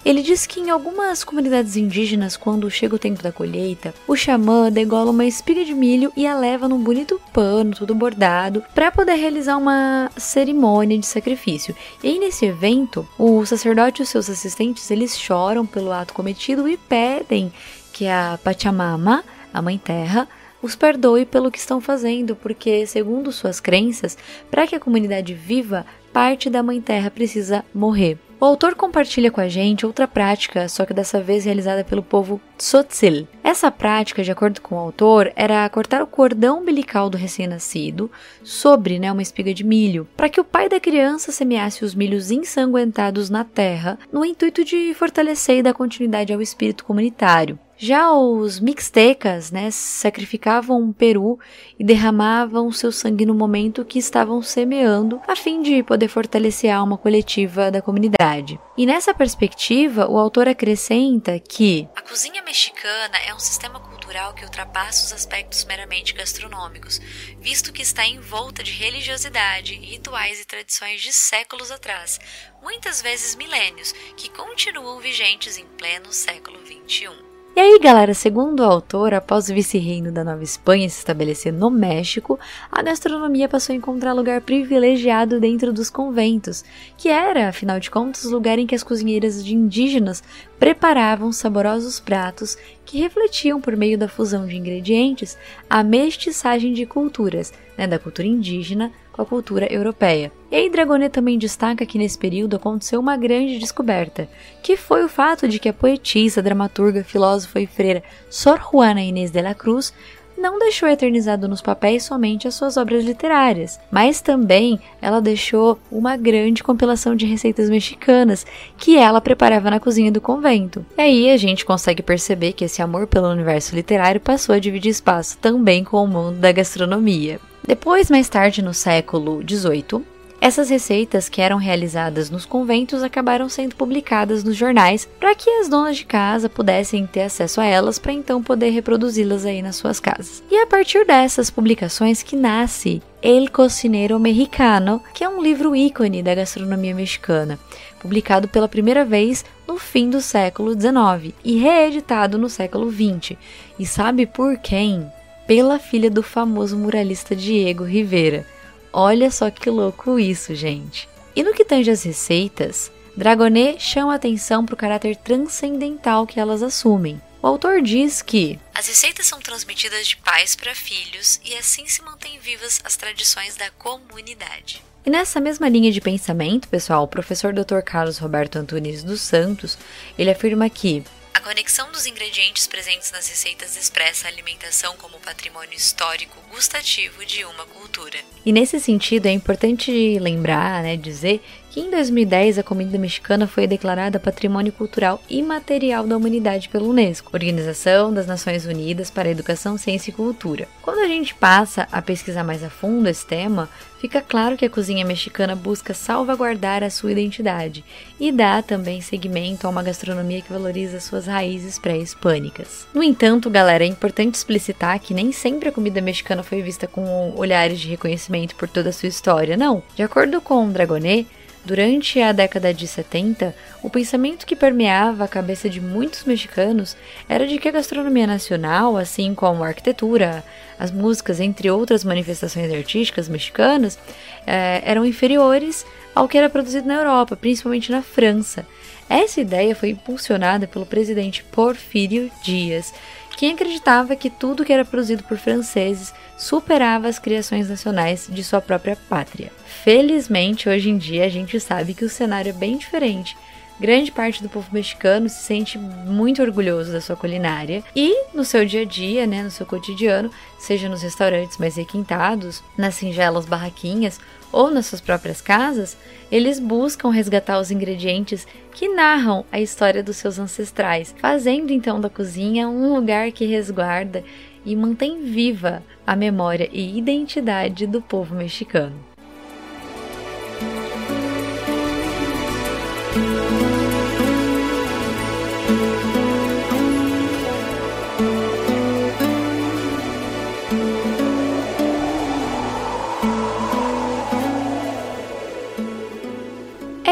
ele 0.06 0.22
diz 0.22 0.46
que 0.46 0.60
em 0.60 0.70
algumas 0.70 1.24
comunidades 1.24 1.78
indígenas, 1.78 2.36
quando 2.36 2.70
chega 2.70 2.96
o 2.96 3.00
tempo 3.00 3.24
da 3.24 3.32
colheita, 3.32 3.94
o 4.08 4.16
xamã 4.16 4.72
degola 4.72 5.12
uma 5.12 5.26
espiga 5.26 5.64
de 5.64 5.74
milho 5.74 6.12
e 6.16 6.28
a 6.28 6.38
leva 6.38 6.68
num 6.68 6.84
bonito 6.84 7.20
pano, 7.32 7.76
tudo 7.76 7.96
bordado, 7.96 8.64
para 8.76 8.92
poder 8.92 9.16
realizar 9.16 9.58
uma 9.58 10.12
cerimônia 10.18 10.98
de 10.98 11.06
sacrifício. 11.06 11.76
E 12.04 12.20
nesse 12.20 12.46
evento, 12.46 13.08
o 13.18 13.46
sacerdote 13.46 14.02
e 14.02 14.04
os 14.04 14.10
seus 14.10 14.30
assistentes 14.30 14.92
eles 14.92 15.18
choram 15.18 15.66
pelo 15.66 15.92
ato 15.92 16.14
cometido 16.14 16.68
e 16.68 16.76
pedem 16.78 17.52
que 17.94 18.08
a 18.08 18.38
Pachamama, 18.44 19.24
a 19.54 19.62
Mãe 19.62 19.78
Terra, 19.78 20.28
os 20.62 20.76
perdoe 20.76 21.26
pelo 21.26 21.52
que 21.52 21.60
estão 21.60 21.80
fazendo, 21.82 22.36
porque, 22.36 22.88
segundo 22.88 23.32
suas 23.32 23.60
crenças, 23.60 24.18
para 24.50 24.66
que 24.66 24.76
a 24.76 24.80
comunidade 24.80 25.34
viva, 25.34 25.86
parte 26.12 26.50
da 26.50 26.64
Mãe 26.64 26.82
Terra 26.82 27.12
precisa 27.12 27.66
morrer. 27.74 28.18
O 28.44 28.46
autor 28.46 28.76
compartilha 28.76 29.32
com 29.32 29.40
a 29.40 29.48
gente 29.48 29.86
outra 29.86 30.06
prática, 30.06 30.68
só 30.68 30.86
que 30.86 30.94
dessa 30.94 31.22
vez 31.22 31.46
realizada 31.46 31.82
pelo 31.82 32.04
povo 32.04 32.42
Tzotzil. 32.58 33.26
Essa 33.42 33.72
prática, 33.72 34.22
de 34.22 34.34
acordo 34.34 34.60
com 34.60 34.76
o 34.76 34.80
autor, 34.80 35.32
era 35.34 35.70
cortar 35.70 36.02
o 36.02 36.08
cordão 36.08 36.60
umbilical 36.60 37.10
do 37.10 37.18
recém-nascido 37.18 38.12
sobre 38.44 39.00
né, 39.00 39.10
uma 39.10 39.22
espiga 39.22 39.54
de 39.54 39.64
milho, 39.64 40.06
para 40.18 40.28
que 40.28 40.42
o 40.42 40.44
pai 40.44 40.68
da 40.68 40.78
criança 40.78 41.32
semeasse 41.32 41.86
os 41.86 41.96
milhos 41.96 42.32
ensanguentados 42.32 43.30
na 43.30 43.46
terra, 43.46 43.98
no 44.12 44.26
intuito 44.26 44.66
de 44.66 44.94
fortalecer 44.94 45.60
e 45.60 45.64
dar 45.64 45.74
continuidade 45.74 46.34
ao 46.34 46.42
espírito 46.42 46.84
comunitário. 46.84 47.58
Já 47.86 48.14
os 48.14 48.62
mixtecas, 48.62 49.52
né, 49.52 49.70
sacrificavam 49.70 50.82
um 50.82 50.94
peru 50.94 51.38
e 51.78 51.84
derramavam 51.84 52.72
seu 52.72 52.94
sangue 52.94 53.26
no 53.26 53.34
momento 53.34 53.84
que 53.84 54.00
estavam 54.00 54.42
semeando, 54.42 55.22
a 55.28 55.36
fim 55.36 55.62
de 55.62 55.84
poder 55.84 56.08
fortalecer 56.08 56.72
a 56.72 56.78
alma 56.78 56.98
coletiva 56.98 57.70
da 57.70 57.82
comunidade. 57.82 58.58
E 58.78 58.86
nessa 58.86 59.14
perspectiva, 59.14 60.10
o 60.10 60.18
autor 60.18 60.48
acrescenta 60.48 61.38
que 61.38 61.86
a 61.94 62.02
cozinha 62.02 62.42
mexicana 62.44 63.18
é 63.28 63.34
um 63.34 63.40
sistema 63.40 63.82
cultural 63.82 64.34
que 64.34 64.46
ultrapassa 64.46 65.08
os 65.08 65.12
aspectos 65.12 65.66
meramente 65.66 66.14
gastronômicos, 66.14 67.02
visto 67.42 67.74
que 67.74 67.82
está 67.82 68.08
envolta 68.08 68.64
de 68.64 68.72
religiosidade, 68.72 69.76
rituais 69.76 70.40
e 70.40 70.46
tradições 70.46 71.02
de 71.02 71.12
séculos 71.12 71.70
atrás, 71.70 72.18
muitas 72.62 73.02
vezes 73.02 73.36
milênios, 73.36 73.92
que 74.16 74.30
continuam 74.30 75.02
vigentes 75.02 75.58
em 75.58 75.66
pleno 75.66 76.14
século 76.14 76.58
XXI. 76.66 77.33
E 77.56 77.60
aí, 77.60 77.78
galera, 77.80 78.16
segundo 78.16 78.62
o 78.62 78.66
autor, 78.66 79.14
após 79.14 79.48
o 79.48 79.54
vice-reino 79.54 80.12
da 80.12 80.24
Nova 80.24 80.42
Espanha 80.42 80.90
se 80.90 80.98
estabelecer 80.98 81.54
no 81.54 81.70
México, 81.70 82.40
a 82.72 82.82
gastronomia 82.82 83.48
passou 83.48 83.74
a 83.74 83.76
encontrar 83.76 84.12
lugar 84.14 84.42
privilegiado 84.42 85.40
dentro 85.40 85.72
dos 85.72 85.88
conventos, 85.88 86.66
que 86.98 87.10
era, 87.10 87.48
afinal 87.48 87.80
de 87.80 87.92
contas, 87.92 88.26
o 88.26 88.32
lugar 88.32 88.58
em 88.58 88.66
que 88.66 88.74
as 88.74 88.82
cozinheiras 88.82 89.46
de 89.46 89.54
indígenas 89.54 90.24
preparavam 90.58 91.32
saborosos 91.32 92.00
pratos 92.00 92.58
que 92.84 93.00
refletiam, 93.00 93.62
por 93.62 93.78
meio 93.78 94.00
da 94.00 94.08
fusão 94.08 94.48
de 94.48 94.58
ingredientes, 94.58 95.38
a 95.70 95.84
mestiçagem 95.84 96.74
de 96.74 96.88
culturas, 96.88 97.54
né, 97.78 97.86
da 97.86 98.00
cultura 98.00 98.28
indígena 98.28 98.92
com 99.14 99.22
a 99.22 99.26
cultura 99.26 99.72
europeia. 99.72 100.32
E 100.52 100.56
aí 100.56 100.70
Dragonet 100.70 101.14
também 101.14 101.38
destaca 101.38 101.86
que 101.86 101.98
nesse 101.98 102.18
período 102.18 102.58
aconteceu 102.58 103.00
uma 103.00 103.16
grande 103.16 103.60
descoberta, 103.60 104.28
que 104.62 104.76
foi 104.76 105.06
o 105.06 105.10
fato 105.10 105.48
de 105.48 105.60
que 105.60 105.70
a 105.70 105.74
poetisa, 105.74 106.42
dramaturga, 106.42 107.04
filósofa 107.04 107.62
e 107.62 107.68
freira 107.68 108.04
Sor 108.30 108.60
Juana 108.60 109.02
Inês 109.02 109.32
de 109.32 109.42
la 109.42 109.54
Cruz 109.54 109.94
não 110.38 110.60
deixou 110.60 110.90
eternizado 110.90 111.48
nos 111.48 111.62
papéis 111.62 112.04
somente 112.04 112.48
as 112.48 112.56
suas 112.56 112.76
obras 112.76 113.06
literárias, 113.06 113.80
mas 113.92 114.20
também 114.20 114.80
ela 115.02 115.22
deixou 115.22 115.80
uma 115.92 116.18
grande 116.18 116.64
compilação 116.64 117.16
de 117.16 117.26
receitas 117.26 117.70
mexicanas 117.70 118.46
que 118.78 118.98
ela 118.98 119.22
preparava 119.22 119.70
na 119.70 119.80
cozinha 119.80 120.12
do 120.12 120.20
convento. 120.20 120.86
E 120.98 121.02
aí 121.02 121.32
a 121.32 121.38
gente 121.38 121.64
consegue 121.64 122.02
perceber 122.02 122.54
que 122.54 122.66
esse 122.66 122.82
amor 122.82 123.08
pelo 123.08 123.30
universo 123.30 123.76
literário 123.76 124.20
passou 124.20 124.56
a 124.56 124.60
dividir 124.60 124.92
espaço 124.92 125.38
também 125.38 125.84
com 125.84 126.04
o 126.04 126.08
mundo 126.08 126.40
da 126.40 126.52
gastronomia. 126.52 127.40
Depois, 127.66 128.10
mais 128.10 128.28
tarde 128.28 128.62
no 128.62 128.74
século 128.74 129.42
XVIII, 129.48 130.04
Essas 130.44 130.70
receitas 130.70 131.30
que 131.30 131.40
eram 131.40 131.56
realizadas 131.56 132.30
nos 132.30 132.46
conventos 132.46 133.02
acabaram 133.02 133.48
sendo 133.48 133.78
publicadas 133.78 134.44
nos 134.44 134.58
jornais 134.58 135.08
para 135.18 135.34
que 135.34 135.50
as 135.50 135.70
donas 135.70 135.96
de 135.96 136.04
casa 136.04 136.50
pudessem 136.50 137.08
ter 137.08 137.22
acesso 137.22 137.62
a 137.62 137.66
elas 137.66 137.98
para 137.98 138.12
então 138.12 138.44
poder 138.44 138.72
reproduzi-las 138.72 139.46
aí 139.46 139.62
nas 139.62 139.78
suas 139.78 140.02
casas. 140.02 140.44
E 140.52 140.56
é 140.56 140.64
a 140.64 140.68
partir 140.68 141.06
dessas 141.06 141.50
publicações 141.50 142.22
que 142.22 142.36
nasce 142.36 143.02
El 143.22 143.50
Cocinero 143.50 144.20
Mexicano, 144.20 145.02
que 145.14 145.24
é 145.24 145.30
um 145.30 145.42
livro 145.42 145.74
ícone 145.74 146.22
da 146.22 146.36
gastronomia 146.36 146.94
mexicana, 146.94 147.58
publicado 148.02 148.46
pela 148.46 148.68
primeira 148.68 149.06
vez 149.06 149.46
no 149.66 149.78
fim 149.78 150.10
do 150.10 150.20
século 150.20 150.74
XIX 150.74 151.34
e 151.42 151.58
reeditado 151.58 152.38
no 152.38 152.50
século 152.50 152.92
XX. 152.92 153.38
E 153.80 153.86
sabe 153.86 154.26
por 154.26 154.58
quem? 154.58 155.10
Pela 155.46 155.78
filha 155.78 156.10
do 156.10 156.24
famoso 156.24 156.78
muralista 156.78 157.36
Diego 157.36 157.84
Rivera. 157.84 158.48
Olha 158.92 159.30
só 159.30 159.50
que 159.50 159.70
louco 159.70 160.18
isso, 160.18 160.56
gente. 160.56 161.10
E 161.36 161.44
no 161.44 161.54
que 161.54 161.66
tange 161.66 161.92
as 161.92 162.04
receitas, 162.04 162.92
Dragonet 163.16 163.82
chama 163.82 164.16
atenção 164.16 164.66
para 164.66 164.74
o 164.74 164.78
caráter 164.78 165.16
transcendental 165.16 166.26
que 166.26 166.40
elas 166.40 166.64
assumem. 166.64 167.22
O 167.42 167.48
autor 167.48 167.82
diz 167.82 168.22
que 168.22 168.58
as 168.74 168.88
receitas 168.88 169.26
são 169.26 169.40
transmitidas 169.40 170.08
de 170.08 170.16
pais 170.16 170.56
para 170.56 170.74
filhos 170.74 171.42
e 171.44 171.54
assim 171.56 171.86
se 171.88 172.02
mantêm 172.02 172.40
vivas 172.40 172.80
as 172.86 172.96
tradições 172.96 173.58
da 173.58 173.70
comunidade. 173.72 174.82
E 175.06 175.10
nessa 175.10 175.42
mesma 175.42 175.68
linha 175.68 175.92
de 175.92 176.00
pensamento, 176.00 176.70
pessoal, 176.70 177.04
o 177.04 177.08
professor 177.08 177.52
Dr. 177.52 177.82
Carlos 177.82 178.18
Roberto 178.18 178.56
Antunes 178.56 179.04
dos 179.04 179.20
Santos, 179.20 179.78
ele 180.18 180.32
afirma 180.32 180.70
que 180.70 181.04
conexão 181.44 181.92
dos 181.92 182.06
ingredientes 182.06 182.66
presentes 182.68 183.12
nas 183.12 183.28
receitas 183.28 183.76
expressa 183.76 184.28
a 184.28 184.32
alimentação 184.32 184.96
como 184.96 185.20
patrimônio 185.20 185.76
histórico 185.76 186.42
gustativo 186.50 187.26
de 187.26 187.44
uma 187.44 187.66
cultura. 187.66 188.18
E 188.46 188.54
nesse 188.54 188.80
sentido 188.80 189.26
é 189.26 189.32
importante 189.32 190.18
lembrar, 190.20 190.82
né, 190.82 190.96
dizer 190.96 191.44
que 191.74 191.80
em 191.80 191.90
2010 191.90 192.60
a 192.60 192.64
comida 192.64 193.00
mexicana 193.00 193.48
foi 193.48 193.66
declarada 193.66 194.20
Patrimônio 194.20 194.72
Cultural 194.72 195.20
Imaterial 195.28 196.06
da 196.06 196.16
Humanidade 196.16 196.70
pela 196.70 196.88
Unesco, 196.88 197.32
Organização 197.34 198.14
das 198.14 198.28
Nações 198.28 198.68
Unidas 198.68 199.10
para 199.10 199.28
a 199.28 199.32
Educação, 199.32 199.76
Ciência 199.76 200.12
e 200.12 200.14
Cultura. 200.14 200.68
Quando 200.84 201.00
a 201.00 201.08
gente 201.08 201.34
passa 201.34 201.88
a 201.92 202.00
pesquisar 202.00 202.44
mais 202.44 202.64
a 202.64 202.70
fundo 202.70 203.10
esse 203.10 203.26
tema, 203.26 203.68
fica 204.00 204.22
claro 204.22 204.56
que 204.56 204.66
a 204.66 204.70
cozinha 204.70 205.04
mexicana 205.04 205.56
busca 205.56 205.96
salvaguardar 205.96 206.84
a 206.84 206.92
sua 206.92 207.12
identidade 207.12 207.84
e 208.20 208.32
dá 208.32 208.62
também 208.62 209.02
seguimento 209.02 209.66
a 209.66 209.70
uma 209.72 209.82
gastronomia 209.82 210.44
que 210.44 210.54
valoriza 210.54 211.00
suas 211.00 211.26
raízes 211.26 211.80
pré-hispânicas. 211.80 212.86
No 212.94 213.02
entanto, 213.02 213.50
galera, 213.50 213.84
é 213.84 213.88
importante 213.88 214.36
explicitar 214.36 215.00
que 215.00 215.12
nem 215.12 215.32
sempre 215.32 215.70
a 215.70 215.72
comida 215.72 216.00
mexicana 216.02 216.44
foi 216.44 216.62
vista 216.62 216.86
com 216.86 217.34
olhares 217.36 217.80
de 217.80 217.90
reconhecimento 217.90 218.56
por 218.56 218.70
toda 218.70 218.90
a 218.90 218.94
sua 218.94 219.10
história, 219.10 219.58
não. 219.58 219.82
De 219.96 220.04
acordo 220.04 220.40
com 220.40 220.70
Dragonet, 220.70 221.26
Durante 221.66 222.20
a 222.20 222.34
década 222.34 222.74
de 222.74 222.86
70, 222.86 223.56
o 223.82 223.90
pensamento 223.90 224.46
que 224.46 224.54
permeava 224.54 225.24
a 225.24 225.30
cabeça 225.30 225.70
de 225.70 225.80
muitos 225.80 226.26
mexicanos 226.26 226.98
era 227.30 227.48
de 227.48 227.58
que 227.58 227.70
a 227.70 227.72
gastronomia 227.72 228.28
nacional, 228.28 228.98
assim 228.98 229.34
como 229.34 229.64
a 229.64 229.68
arquitetura, 229.68 230.44
as 230.78 230.92
músicas, 230.92 231.40
entre 231.40 231.72
outras 231.72 232.04
manifestações 232.04 232.70
artísticas 232.70 233.30
mexicanas, 233.30 233.98
eh, 234.46 234.82
eram 234.84 235.06
inferiores 235.06 235.86
ao 236.14 236.28
que 236.28 236.38
era 236.38 236.50
produzido 236.50 236.86
na 236.86 236.96
Europa, 236.96 237.38
principalmente 237.38 237.94
na 237.94 238.02
França. 238.02 238.68
Essa 239.10 239.40
ideia 239.40 239.74
foi 239.74 239.90
impulsionada 239.90 240.68
pelo 240.68 240.86
presidente 240.86 241.46
Porfírio 241.46 242.30
Dias, 242.44 242.94
quem 243.36 243.54
acreditava 243.54 244.16
que 244.16 244.30
tudo 244.30 244.64
que 244.64 244.74
era 244.74 244.86
produzido 244.86 245.24
por 245.24 245.38
franceses 245.38 246.14
superava 246.38 247.08
as 247.08 247.20
criações 247.20 247.70
nacionais 247.70 248.28
de 248.30 248.44
sua 248.44 248.62
própria 248.62 248.96
pátria. 249.10 249.52
Felizmente, 249.66 250.70
hoje 250.70 250.90
em 250.90 250.98
dia, 250.98 251.26
a 251.26 251.30
gente 251.30 251.60
sabe 251.60 251.94
que 251.94 252.06
o 252.06 252.10
cenário 252.10 252.50
é 252.50 252.54
bem 252.54 252.78
diferente. 252.78 253.36
Grande 253.80 254.12
parte 254.12 254.42
do 254.42 254.50
povo 254.50 254.70
mexicano 254.72 255.28
se 255.28 255.42
sente 255.44 255.78
muito 255.78 256.42
orgulhoso 256.42 256.92
da 256.92 257.02
sua 257.02 257.16
culinária 257.16 257.84
e 257.96 258.28
no 258.34 258.46
seu 258.46 258.64
dia 258.66 258.84
a 258.84 258.86
dia, 258.86 259.26
né, 259.26 259.42
no 259.42 259.52
seu 259.52 259.66
cotidiano, 259.66 260.30
seja 260.60 260.88
nos 260.88 261.02
restaurantes 261.02 261.58
mais 261.58 261.76
requintados, 261.76 262.64
nas 262.78 262.96
singelas 262.96 263.46
barraquinhas 263.46 264.20
ou 264.54 264.70
nas 264.72 264.86
suas 264.86 265.02
próprias 265.02 265.42
casas, 265.42 265.98
eles 266.32 266.60
buscam 266.60 267.10
resgatar 267.10 267.60
os 267.60 267.72
ingredientes 267.72 268.48
que 268.72 268.88
narram 268.88 269.44
a 269.52 269.60
história 269.60 270.04
dos 270.04 270.18
seus 270.18 270.40
ancestrais, 270.40 271.14
fazendo 271.18 271.72
então 271.72 272.00
da 272.00 272.10
cozinha 272.10 272.70
um 272.70 272.94
lugar 272.94 273.32
que 273.32 273.46
resguarda 273.46 274.24
e 274.66 274.76
mantém 274.76 275.24
viva 275.24 275.84
a 276.08 276.16
memória 276.16 276.70
e 276.72 276.98
identidade 276.98 277.86
do 277.86 278.02
povo 278.02 278.36
mexicano. 278.36 279.13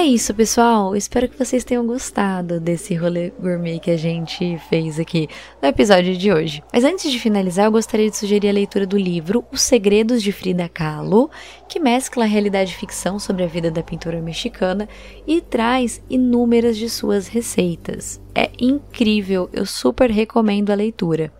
É 0.01 0.05
isso, 0.05 0.33
pessoal. 0.33 0.95
Espero 0.95 1.29
que 1.29 1.37
vocês 1.37 1.63
tenham 1.63 1.85
gostado 1.85 2.59
desse 2.59 2.95
rolê 2.95 3.31
gourmet 3.39 3.77
que 3.77 3.91
a 3.91 3.95
gente 3.95 4.57
fez 4.67 4.99
aqui 4.99 5.29
no 5.61 5.67
episódio 5.67 6.17
de 6.17 6.33
hoje. 6.33 6.63
Mas 6.73 6.83
antes 6.83 7.11
de 7.11 7.19
finalizar, 7.19 7.65
eu 7.65 7.71
gostaria 7.71 8.09
de 8.09 8.17
sugerir 8.17 8.49
a 8.49 8.51
leitura 8.51 8.87
do 8.87 8.97
livro 8.97 9.45
Os 9.51 9.61
Segredos 9.61 10.23
de 10.23 10.31
Frida 10.31 10.67
Kahlo, 10.67 11.29
que 11.69 11.79
mescla 11.79 12.23
a 12.23 12.27
realidade 12.27 12.75
ficção 12.75 13.19
sobre 13.19 13.43
a 13.43 13.47
vida 13.47 13.69
da 13.69 13.83
pintora 13.83 14.19
mexicana 14.19 14.89
e 15.27 15.39
traz 15.39 16.01
inúmeras 16.09 16.77
de 16.77 16.89
suas 16.89 17.27
receitas. 17.27 18.19
É 18.33 18.49
incrível, 18.59 19.51
eu 19.53 19.67
super 19.67 20.09
recomendo 20.09 20.71
a 20.71 20.75
leitura. 20.75 21.31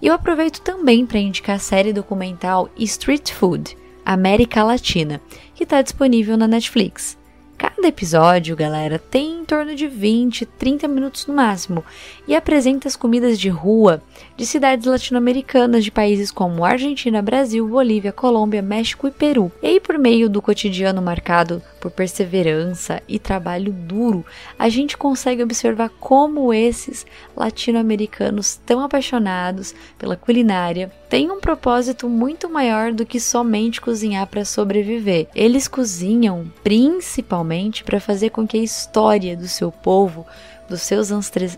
E 0.00 0.06
eu 0.06 0.14
aproveito 0.14 0.60
também 0.60 1.04
para 1.04 1.18
indicar 1.18 1.56
a 1.56 1.58
série 1.58 1.92
documental 1.92 2.70
Street 2.78 3.32
Food 3.32 3.76
América 4.06 4.62
Latina, 4.62 5.20
que 5.56 5.64
está 5.64 5.82
disponível 5.82 6.36
na 6.36 6.46
Netflix. 6.46 7.18
Cada 7.60 7.88
episódio, 7.88 8.56
galera, 8.56 8.98
tem 8.98 9.40
em 9.40 9.44
torno 9.44 9.74
de 9.74 9.86
20, 9.86 10.46
30 10.46 10.88
minutos 10.88 11.26
no 11.26 11.34
máximo 11.34 11.84
e 12.26 12.34
apresenta 12.34 12.88
as 12.88 12.96
comidas 12.96 13.38
de 13.38 13.50
rua 13.50 14.02
de 14.34 14.46
cidades 14.46 14.86
latino-americanas 14.86 15.84
de 15.84 15.90
países 15.90 16.30
como 16.30 16.64
Argentina, 16.64 17.20
Brasil, 17.20 17.68
Bolívia, 17.68 18.12
Colômbia, 18.12 18.62
México 18.62 19.06
e 19.06 19.10
Peru. 19.10 19.52
E 19.62 19.66
aí, 19.66 19.80
por 19.80 19.98
meio 19.98 20.30
do 20.30 20.40
cotidiano 20.40 21.02
marcado 21.02 21.62
por 21.82 21.90
perseverança 21.90 23.02
e 23.06 23.18
trabalho 23.18 23.74
duro, 23.74 24.24
a 24.58 24.70
gente 24.70 24.96
consegue 24.96 25.42
observar 25.42 25.90
como 26.00 26.54
esses 26.54 27.04
latino-americanos 27.36 28.58
tão 28.64 28.80
apaixonados 28.80 29.74
pela 29.98 30.16
culinária 30.16 30.90
têm 31.10 31.30
um 31.30 31.40
propósito 31.40 32.08
muito 32.08 32.48
maior 32.48 32.92
do 32.92 33.04
que 33.04 33.20
somente 33.20 33.80
cozinhar 33.80 34.26
para 34.28 34.44
sobreviver. 34.44 35.28
Eles 35.34 35.66
cozinham 35.66 36.50
principalmente 36.62 37.49
para 37.84 38.00
fazer 38.00 38.30
com 38.30 38.46
que 38.46 38.58
a 38.58 38.62
história 38.62 39.36
do 39.36 39.48
seu 39.48 39.72
povo, 39.72 40.26
dos 40.68 40.82
seus 40.82 41.10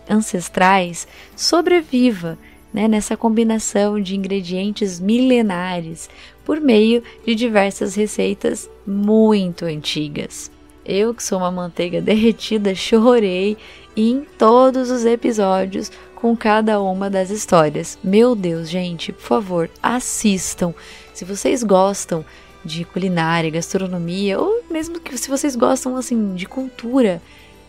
ancestrais, 0.09 1.07
sobreviva 1.35 2.37
né, 2.73 2.87
nessa 2.87 3.15
combinação 3.15 4.01
de 4.01 4.15
ingredientes 4.15 4.99
milenares 4.99 6.09
por 6.43 6.59
meio 6.59 7.03
de 7.25 7.35
diversas 7.35 7.95
receitas 7.95 8.69
muito 8.85 9.65
antigas. 9.65 10.51
Eu, 10.85 11.13
que 11.13 11.23
sou 11.23 11.37
uma 11.37 11.51
manteiga 11.51 12.01
derretida, 12.01 12.73
chorei 12.73 13.57
em 13.95 14.25
todos 14.37 14.89
os 14.89 15.05
episódios 15.05 15.91
com 16.15 16.35
cada 16.35 16.81
uma 16.81 17.09
das 17.09 17.29
histórias. 17.29 17.97
Meu 18.03 18.35
Deus, 18.35 18.69
gente, 18.69 19.11
por 19.11 19.21
favor, 19.21 19.69
assistam. 19.81 20.73
Se 21.13 21.23
vocês 21.23 21.63
gostam 21.63 22.25
de 22.63 22.85
culinária, 22.85 23.49
gastronomia, 23.49 24.39
ou 24.39 24.63
mesmo 24.69 24.99
que 24.99 25.17
se 25.17 25.29
vocês 25.29 25.55
gostam 25.55 25.95
assim 25.95 26.35
de 26.35 26.45
cultura, 26.45 27.21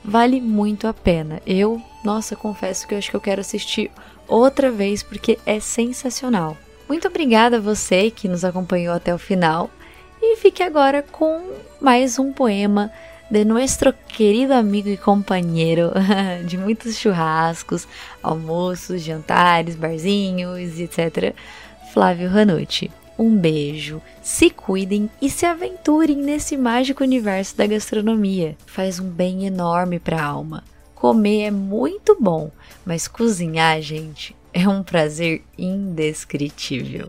vale 0.04 0.40
muito 0.40 0.86
a 0.86 0.94
pena. 0.94 1.40
Eu, 1.46 1.80
nossa, 2.04 2.36
confesso 2.36 2.86
que 2.86 2.94
eu 2.94 2.98
acho 2.98 3.10
que 3.10 3.16
eu 3.16 3.20
quero 3.20 3.40
assistir 3.40 3.90
outra 4.28 4.70
vez 4.70 5.02
porque 5.02 5.38
é 5.44 5.58
sensacional. 5.60 6.56
Muito 6.88 7.08
obrigada 7.08 7.56
a 7.56 7.60
você 7.60 8.10
que 8.10 8.28
nos 8.28 8.44
acompanhou 8.44 8.94
até 8.94 9.14
o 9.14 9.18
final 9.18 9.70
e 10.20 10.36
fique 10.36 10.62
agora 10.62 11.02
com 11.02 11.52
mais 11.80 12.18
um 12.18 12.32
poema 12.32 12.90
de 13.30 13.44
nosso 13.44 13.92
querido 14.08 14.52
amigo 14.52 14.88
e 14.88 14.96
companheiro 14.96 15.90
de 16.46 16.58
muitos 16.58 16.96
churrascos, 16.96 17.88
almoços, 18.22 19.02
jantares, 19.02 19.74
barzinhos, 19.74 20.78
etc. 20.78 21.34
Flávio 21.92 22.28
Ranucci. 22.28 22.90
Um 23.18 23.36
beijo, 23.36 24.02
se 24.20 24.50
cuidem 24.50 25.08
e 25.22 25.30
se 25.30 25.46
aventurem 25.46 26.16
nesse 26.16 26.56
mágico 26.56 27.04
universo 27.04 27.56
da 27.56 27.66
gastronomia. 27.66 28.56
Faz 28.66 28.98
um 28.98 29.08
bem 29.08 29.46
enorme 29.46 30.00
para 30.00 30.20
a 30.20 30.26
alma. 30.26 30.64
Comer 30.94 31.42
é 31.42 31.50
muito 31.50 32.16
bom, 32.20 32.50
mas 32.84 33.06
cozinhar, 33.06 33.80
gente, 33.80 34.34
é 34.52 34.68
um 34.68 34.82
prazer 34.82 35.42
indescritível. 35.56 37.08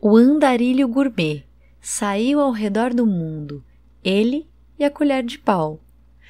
O 0.00 0.16
Andarilho 0.16 0.88
Gourmet 0.88 1.44
Saiu 1.84 2.38
ao 2.38 2.52
redor 2.52 2.94
do 2.94 3.04
mundo, 3.04 3.60
ele 4.04 4.48
e 4.78 4.84
a 4.84 4.90
colher 4.90 5.24
de 5.24 5.36
pau. 5.36 5.80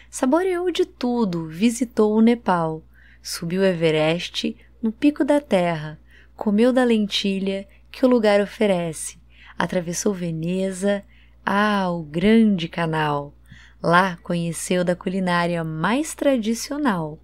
Saboreou 0.08 0.70
de 0.70 0.86
tudo, 0.86 1.46
visitou 1.46 2.16
o 2.16 2.22
Nepal, 2.22 2.82
subiu 3.22 3.60
o 3.60 3.64
Everest 3.64 4.56
no 4.82 4.90
pico 4.90 5.26
da 5.26 5.42
terra, 5.42 6.00
comeu 6.34 6.72
da 6.72 6.82
lentilha 6.82 7.68
que 7.90 8.02
o 8.06 8.08
lugar 8.08 8.40
oferece, 8.40 9.18
atravessou 9.58 10.14
Veneza, 10.14 11.04
ah, 11.44 11.90
o 11.90 12.02
grande 12.02 12.66
canal. 12.66 13.34
Lá 13.82 14.16
conheceu 14.22 14.82
da 14.82 14.96
culinária 14.96 15.62
mais 15.62 16.14
tradicional, 16.14 17.18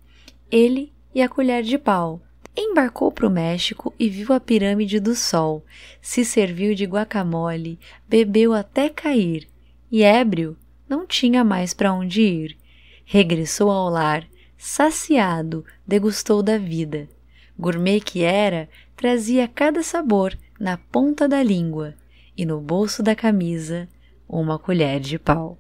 ele 0.51 0.93
e 1.15 1.23
a 1.23 1.31
colher 1.31 1.63
de 1.63 1.79
pau. 1.79 2.21
Embarcou 2.61 3.13
para 3.13 3.25
o 3.25 3.31
México 3.31 3.95
e 3.97 4.09
viu 4.09 4.33
a 4.33 4.41
Pirâmide 4.41 4.99
do 4.99 5.15
Sol, 5.15 5.65
se 6.03 6.25
serviu 6.25 6.75
de 6.75 6.87
guacamole, 6.87 7.79
bebeu 8.09 8.53
até 8.53 8.89
cair, 8.89 9.47
e 9.93 10.03
ébrio 10.03 10.57
não 10.89 11.07
tinha 11.07 11.45
mais 11.45 11.73
para 11.73 11.93
onde 11.93 12.21
ir. 12.21 12.57
Regressou 13.05 13.71
ao 13.71 13.89
lar, 13.89 14.27
saciado, 14.57 15.65
degustou 15.87 16.43
da 16.43 16.59
vida. 16.59 17.09
Gourmet 17.57 18.01
que 18.01 18.25
era, 18.25 18.69
trazia 18.97 19.47
cada 19.47 19.81
sabor 19.85 20.37
na 20.59 20.77
ponta 20.77 21.29
da 21.29 21.41
língua 21.41 21.95
e 22.37 22.45
no 22.45 22.61
bolso 22.61 23.05
da 23.05 23.15
camisa 23.15 23.89
uma 24.29 24.59
colher 24.59 24.99
de 24.99 25.17
pau. 25.17 25.57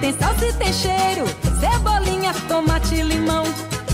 Tem 0.00 0.12
salsa 0.12 0.46
e 0.46 0.52
tem 0.54 0.72
cheiro, 0.72 1.24
cebolinha, 1.60 2.32
tomate 2.48 2.94
e 2.94 3.02
limão. 3.02 3.44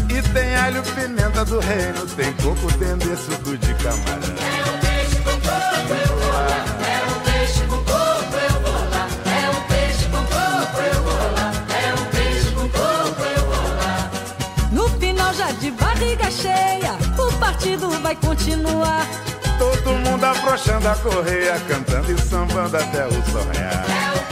E 0.09 0.23
tem 0.33 0.55
alho, 0.57 0.83
pimenta 0.83 1.45
do 1.45 1.59
reino, 1.61 2.07
tem 2.17 2.33
coco, 2.35 2.71
dendê, 2.79 3.17
suco 3.17 3.57
de 3.57 3.75
camarão. 3.75 4.35
É 4.39 4.71
um 4.71 4.79
peixe 4.81 5.17
com 5.25 5.33
coco, 5.41 5.93
eu 5.93 6.17
vou 6.17 6.33
lá. 6.33 6.57
É 6.87 7.05
um 7.11 7.21
peixe 7.21 7.63
com 7.67 7.77
coco, 7.79 8.37
eu 8.37 8.61
vou 8.63 8.91
lá. 8.91 9.09
É 9.27 9.51
um 9.51 9.63
peixe 9.67 10.05
com 10.07 10.23
coco, 10.25 10.81
eu 10.81 11.03
vou 11.03 11.33
lá. 11.35 11.53
É 11.75 11.95
um 11.95 12.05
peixe 12.07 12.51
com 12.53 12.69
coco, 12.69 13.23
eu 13.37 13.45
vou 13.47 13.69
lá. 13.77 14.11
No 14.71 14.89
final 15.01 15.35
já 15.35 15.51
de 15.53 15.71
barriga 15.73 16.31
cheia, 16.31 16.93
o 17.19 17.33
partido 17.39 17.91
vai 18.01 18.15
continuar. 18.15 19.07
Todo 19.59 19.93
mundo 19.95 20.25
afrouxando 20.25 20.89
a 20.89 20.95
correia, 20.97 21.61
cantando 21.69 22.13
e 22.13 22.21
sambando 22.21 22.77
até 22.77 23.07
o 23.07 23.13
sol 23.31 23.45
raiar. 23.53 23.85
É 23.89 24.24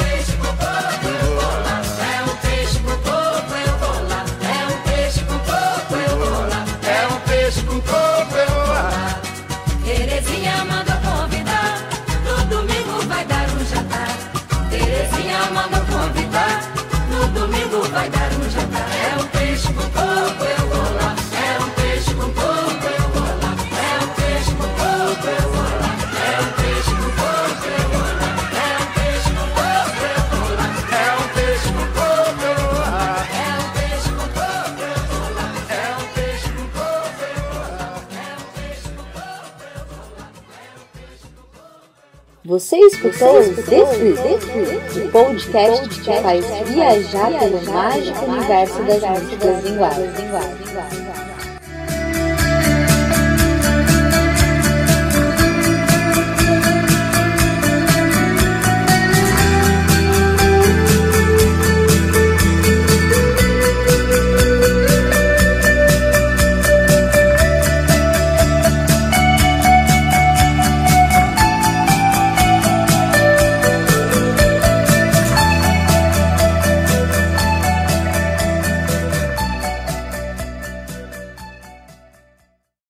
Você 42.44 42.76
escutou 42.76 43.38
o 43.38 43.54
Desfree, 43.54 44.14
o 45.06 45.12
podcast 45.12 45.88
que 45.88 46.12
faz 46.20 46.44
viajar 46.68 47.38
pelo 47.38 47.62
mágico 47.72 48.24
universo 48.24 48.82
das 48.82 49.22
músicas 49.22 49.64
linguagens. 49.64 51.01